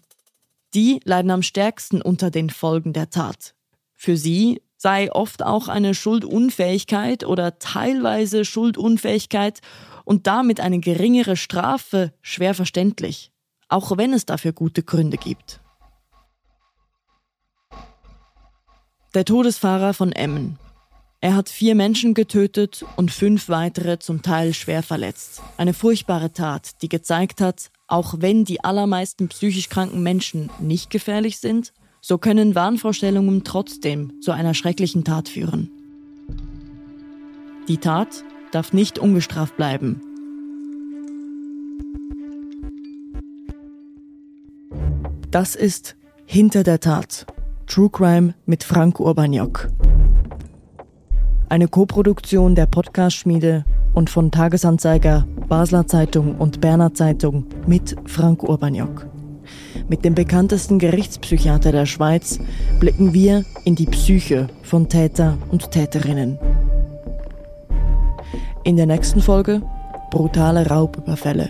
Die 0.75 0.99
leiden 1.03 1.31
am 1.31 1.41
stärksten 1.41 1.99
unter 2.03 2.29
den 2.29 2.51
Folgen 2.51 2.93
der 2.93 3.09
Tat. 3.09 3.55
Für 3.95 4.17
sie 4.17 4.61
sei 4.77 5.11
oft 5.11 5.41
auch 5.41 5.67
eine 5.67 5.95
Schuldunfähigkeit 5.95 7.23
oder 7.23 7.57
teilweise 7.57 8.45
Schuldunfähigkeit 8.45 9.61
und 10.05 10.27
damit 10.27 10.59
eine 10.59 10.79
geringere 10.79 11.37
Strafe 11.37 12.13
schwer 12.21 12.53
verständlich, 12.53 13.31
auch 13.67 13.97
wenn 13.97 14.13
es 14.13 14.27
dafür 14.27 14.53
gute 14.53 14.83
Gründe 14.83 15.17
gibt. 15.17 15.59
Der 19.15 19.25
Todesfahrer 19.25 19.95
von 19.95 20.11
Emmen 20.11 20.59
er 21.19 21.35
hat 21.35 21.49
vier 21.49 21.73
Menschen 21.73 22.13
getötet 22.13 22.85
und 22.95 23.11
fünf 23.11 23.49
weitere 23.49 23.97
zum 23.97 24.21
Teil 24.21 24.53
schwer 24.53 24.83
verletzt. 24.83 25.41
Eine 25.57 25.73
furchtbare 25.73 26.31
Tat, 26.31 26.81
die 26.83 26.89
gezeigt 26.89 27.41
hat, 27.41 27.71
auch 27.87 28.15
wenn 28.19 28.45
die 28.45 28.63
allermeisten 28.63 29.27
psychisch 29.27 29.69
kranken 29.69 30.03
Menschen 30.03 30.51
nicht 30.59 30.91
gefährlich 30.91 31.39
sind, 31.39 31.73
so 32.01 32.19
können 32.19 32.53
Wahnvorstellungen 32.53 33.43
trotzdem 33.43 34.21
zu 34.21 34.31
einer 34.31 34.53
schrecklichen 34.53 35.03
Tat 35.03 35.27
führen. 35.27 35.71
Die 37.67 37.77
Tat 37.77 38.23
darf 38.51 38.71
nicht 38.71 38.99
ungestraft 38.99 39.57
bleiben. 39.57 40.01
Das 45.31 45.55
ist 45.55 45.95
Hinter 46.25 46.63
der 46.63 46.79
Tat. 46.79 47.25
True 47.65 47.89
Crime 47.89 48.35
mit 48.45 48.63
Frank 48.63 48.99
Urbaniok. 48.99 49.69
Eine 51.49 51.69
Koproduktion 51.69 52.55
der 52.55 52.65
Podcast-Schmiede 52.65 53.63
und 53.93 54.09
von 54.09 54.31
Tagesanzeiger, 54.31 55.25
Basler 55.47 55.87
Zeitung 55.87 56.35
und 56.35 56.59
Berner 56.59 56.93
Zeitung 56.93 57.45
mit 57.65 57.95
Frank 58.03 58.43
Urbaniok. 58.43 59.07
Mit 59.87 60.03
dem 60.03 60.13
bekanntesten 60.13 60.77
Gerichtspsychiater 60.77 61.71
der 61.71 61.85
Schweiz 61.85 62.39
blicken 62.81 63.13
wir 63.13 63.45
in 63.63 63.75
die 63.75 63.85
Psyche 63.85 64.47
von 64.61 64.89
Täter 64.89 65.37
und 65.49 65.71
Täterinnen. 65.71 66.37
In 68.65 68.75
der 68.75 68.85
nächsten 68.85 69.21
Folge 69.21 69.61
brutale 70.11 70.67
Raubüberfälle. 70.67 71.49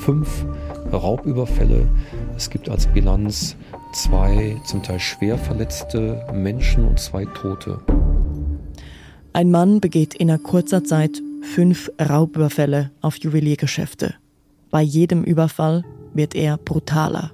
Fünf 0.00 0.46
Raubüberfälle. 0.90 1.86
Es 2.38 2.48
gibt 2.48 2.70
als 2.70 2.86
Bilanz 2.86 3.54
zwei 3.92 4.56
zum 4.64 4.82
Teil 4.82 4.98
schwer 4.98 5.36
verletzte 5.36 6.24
Menschen 6.32 6.88
und 6.88 6.98
zwei 6.98 7.26
Tote. 7.26 7.80
Ein 9.32 9.50
Mann 9.50 9.80
begeht 9.80 10.14
in 10.14 10.42
kurzer 10.42 10.84
Zeit 10.84 11.22
fünf 11.42 11.90
Raubüberfälle 12.00 12.90
auf 13.00 13.16
Juweliergeschäfte. 13.18 14.14
Bei 14.70 14.82
jedem 14.82 15.24
Überfall 15.24 15.84
wird 16.14 16.34
er 16.34 16.56
brutaler. 16.58 17.32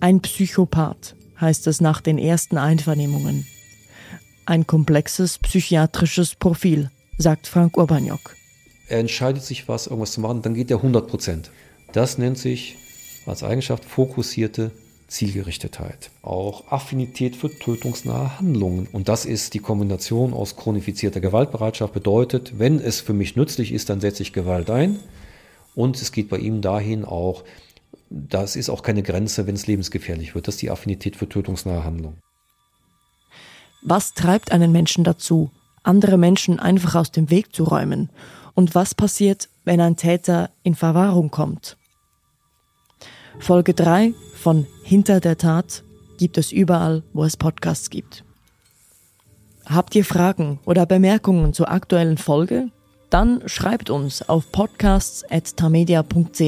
Ein 0.00 0.20
Psychopath 0.20 1.14
heißt 1.40 1.66
es 1.66 1.80
nach 1.80 2.00
den 2.00 2.18
ersten 2.18 2.58
Einvernehmungen. 2.58 3.46
Ein 4.46 4.66
komplexes 4.66 5.38
psychiatrisches 5.38 6.34
Profil, 6.34 6.90
sagt 7.18 7.46
Frank 7.46 7.76
Urbaniok. 7.76 8.34
Er 8.88 9.00
entscheidet 9.00 9.42
sich 9.42 9.68
was, 9.68 9.86
irgendwas 9.86 10.12
zu 10.12 10.20
machen, 10.20 10.42
dann 10.42 10.54
geht 10.54 10.70
er 10.70 10.78
100 10.78 11.06
Prozent. 11.06 11.50
Das 11.92 12.16
nennt 12.16 12.38
sich 12.38 12.76
als 13.26 13.42
Eigenschaft 13.42 13.84
fokussierte 13.84 14.70
Zielgerichtetheit, 15.08 16.10
auch 16.22 16.70
Affinität 16.70 17.34
für 17.34 17.50
tötungsnahe 17.50 18.38
Handlungen. 18.38 18.86
Und 18.92 19.08
das 19.08 19.24
ist 19.24 19.54
die 19.54 19.58
Kombination 19.58 20.34
aus 20.34 20.54
chronifizierter 20.54 21.20
Gewaltbereitschaft, 21.20 21.94
bedeutet, 21.94 22.58
wenn 22.58 22.78
es 22.78 23.00
für 23.00 23.14
mich 23.14 23.34
nützlich 23.34 23.72
ist, 23.72 23.88
dann 23.88 24.00
setze 24.00 24.22
ich 24.22 24.34
Gewalt 24.34 24.70
ein. 24.70 24.98
Und 25.74 26.00
es 26.00 26.12
geht 26.12 26.28
bei 26.28 26.38
ihm 26.38 26.60
dahin 26.60 27.04
auch, 27.04 27.44
das 28.10 28.54
ist 28.54 28.68
auch 28.68 28.82
keine 28.82 29.02
Grenze, 29.02 29.46
wenn 29.46 29.54
es 29.54 29.66
lebensgefährlich 29.66 30.34
wird. 30.34 30.46
Das 30.46 30.56
ist 30.56 30.62
die 30.62 30.70
Affinität 30.70 31.16
für 31.16 31.28
tötungsnahe 31.28 31.84
Handlungen. 31.84 32.18
Was 33.82 34.12
treibt 34.12 34.52
einen 34.52 34.72
Menschen 34.72 35.04
dazu, 35.04 35.50
andere 35.82 36.18
Menschen 36.18 36.58
einfach 36.58 36.94
aus 36.96 37.12
dem 37.12 37.30
Weg 37.30 37.54
zu 37.54 37.64
räumen? 37.64 38.10
Und 38.54 38.74
was 38.74 38.94
passiert, 38.94 39.48
wenn 39.64 39.80
ein 39.80 39.96
Täter 39.96 40.50
in 40.64 40.74
Verwahrung 40.74 41.30
kommt? 41.30 41.76
Folge 43.38 43.72
3 43.72 44.14
von 44.34 44.66
Hinter 44.88 45.20
der 45.20 45.36
Tat 45.36 45.84
gibt 46.16 46.38
es 46.38 46.50
überall, 46.50 47.02
wo 47.12 47.22
es 47.22 47.36
Podcasts 47.36 47.90
gibt. 47.90 48.24
Habt 49.66 49.94
ihr 49.94 50.02
Fragen 50.02 50.60
oder 50.64 50.86
Bemerkungen 50.86 51.52
zur 51.52 51.70
aktuellen 51.70 52.16
Folge? 52.16 52.70
Dann 53.10 53.42
schreibt 53.44 53.90
uns 53.90 54.26
auf 54.26 54.50
podcasts.tamedia.ch. 54.50 56.40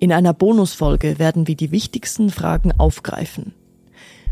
In 0.00 0.10
einer 0.10 0.32
Bonusfolge 0.32 1.18
werden 1.18 1.46
wir 1.46 1.54
die 1.54 1.70
wichtigsten 1.70 2.30
Fragen 2.30 2.72
aufgreifen. 2.78 3.52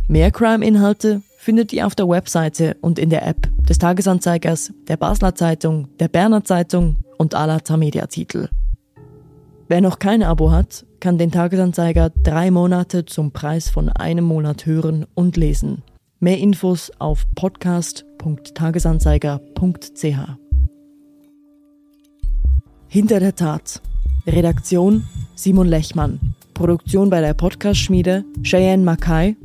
Mehr 0.09 0.31
Crime-Inhalte 0.31 1.21
findet 1.37 1.75
ihr 1.75 1.87
auf 1.87 1.95
der 1.95 2.09
Webseite 2.09 2.79
und 2.81 2.99
in 2.99 3.11
der 3.11 3.27
App 3.27 3.47
des 3.69 3.77
Tagesanzeigers, 3.77 4.73
der 4.89 4.97
Basler 4.97 5.35
Zeitung, 5.35 5.89
der 5.99 6.09
Berner 6.09 6.45
Zeitung 6.45 6.97
und 7.19 7.35
aller 7.35 7.63
Tamedia-Titel. 7.63 8.49
Wer 9.69 9.83
noch 9.83 9.99
kein 9.99 10.23
Abo 10.23 10.51
hat, 10.51 10.87
kann 11.03 11.19
den 11.19 11.31
Tagesanzeiger 11.33 12.11
drei 12.11 12.53
Monate 12.53 13.05
zum 13.05 13.33
Preis 13.33 13.69
von 13.69 13.89
einem 13.89 14.25
Monat 14.25 14.67
hören 14.67 15.05
und 15.15 15.37
lesen. 15.37 15.83
Mehr 16.21 16.39
Infos 16.39 16.93
auf 17.01 17.27
podcast.tagesanzeiger.ch. 17.35 20.17
Hinter 22.87 23.19
der 23.19 23.35
Tat. 23.35 23.83
Redaktion 24.29 25.03
Simon 25.35 25.67
Lechmann. 25.67 26.37
Produktion 26.55 27.11
bei 27.11 27.21
der 27.21 27.35
Podcast-Schmiede 27.35 28.25
Cheyenne 28.45 28.85
Mackay, 28.85 29.37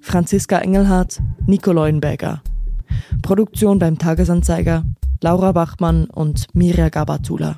Franziska 0.00 0.58
Engelhardt, 0.58 1.22
Nico 1.46 1.70
Leuenberger. 1.70 2.42
Produktion 3.22 3.78
beim 3.78 3.96
Tagesanzeiger 3.96 4.82
Laura 5.20 5.52
Bachmann 5.52 6.06
und 6.06 6.52
Mirja 6.52 6.88
Gabatula. 6.88 7.56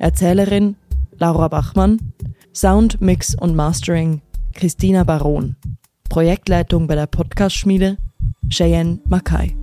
Erzählerin 0.00 0.74
Laura 1.16 1.46
Bachmann. 1.46 2.00
Sound, 2.56 3.02
Mix 3.02 3.34
und 3.34 3.54
Mastering 3.54 4.22
Christina 4.54 5.04
Baron. 5.04 5.56
Projektleitung 6.08 6.86
bei 6.86 6.94
der 6.94 7.06
Podcast-Schmiede 7.06 7.98
Cheyenne 8.48 8.98
Mackay. 9.04 9.54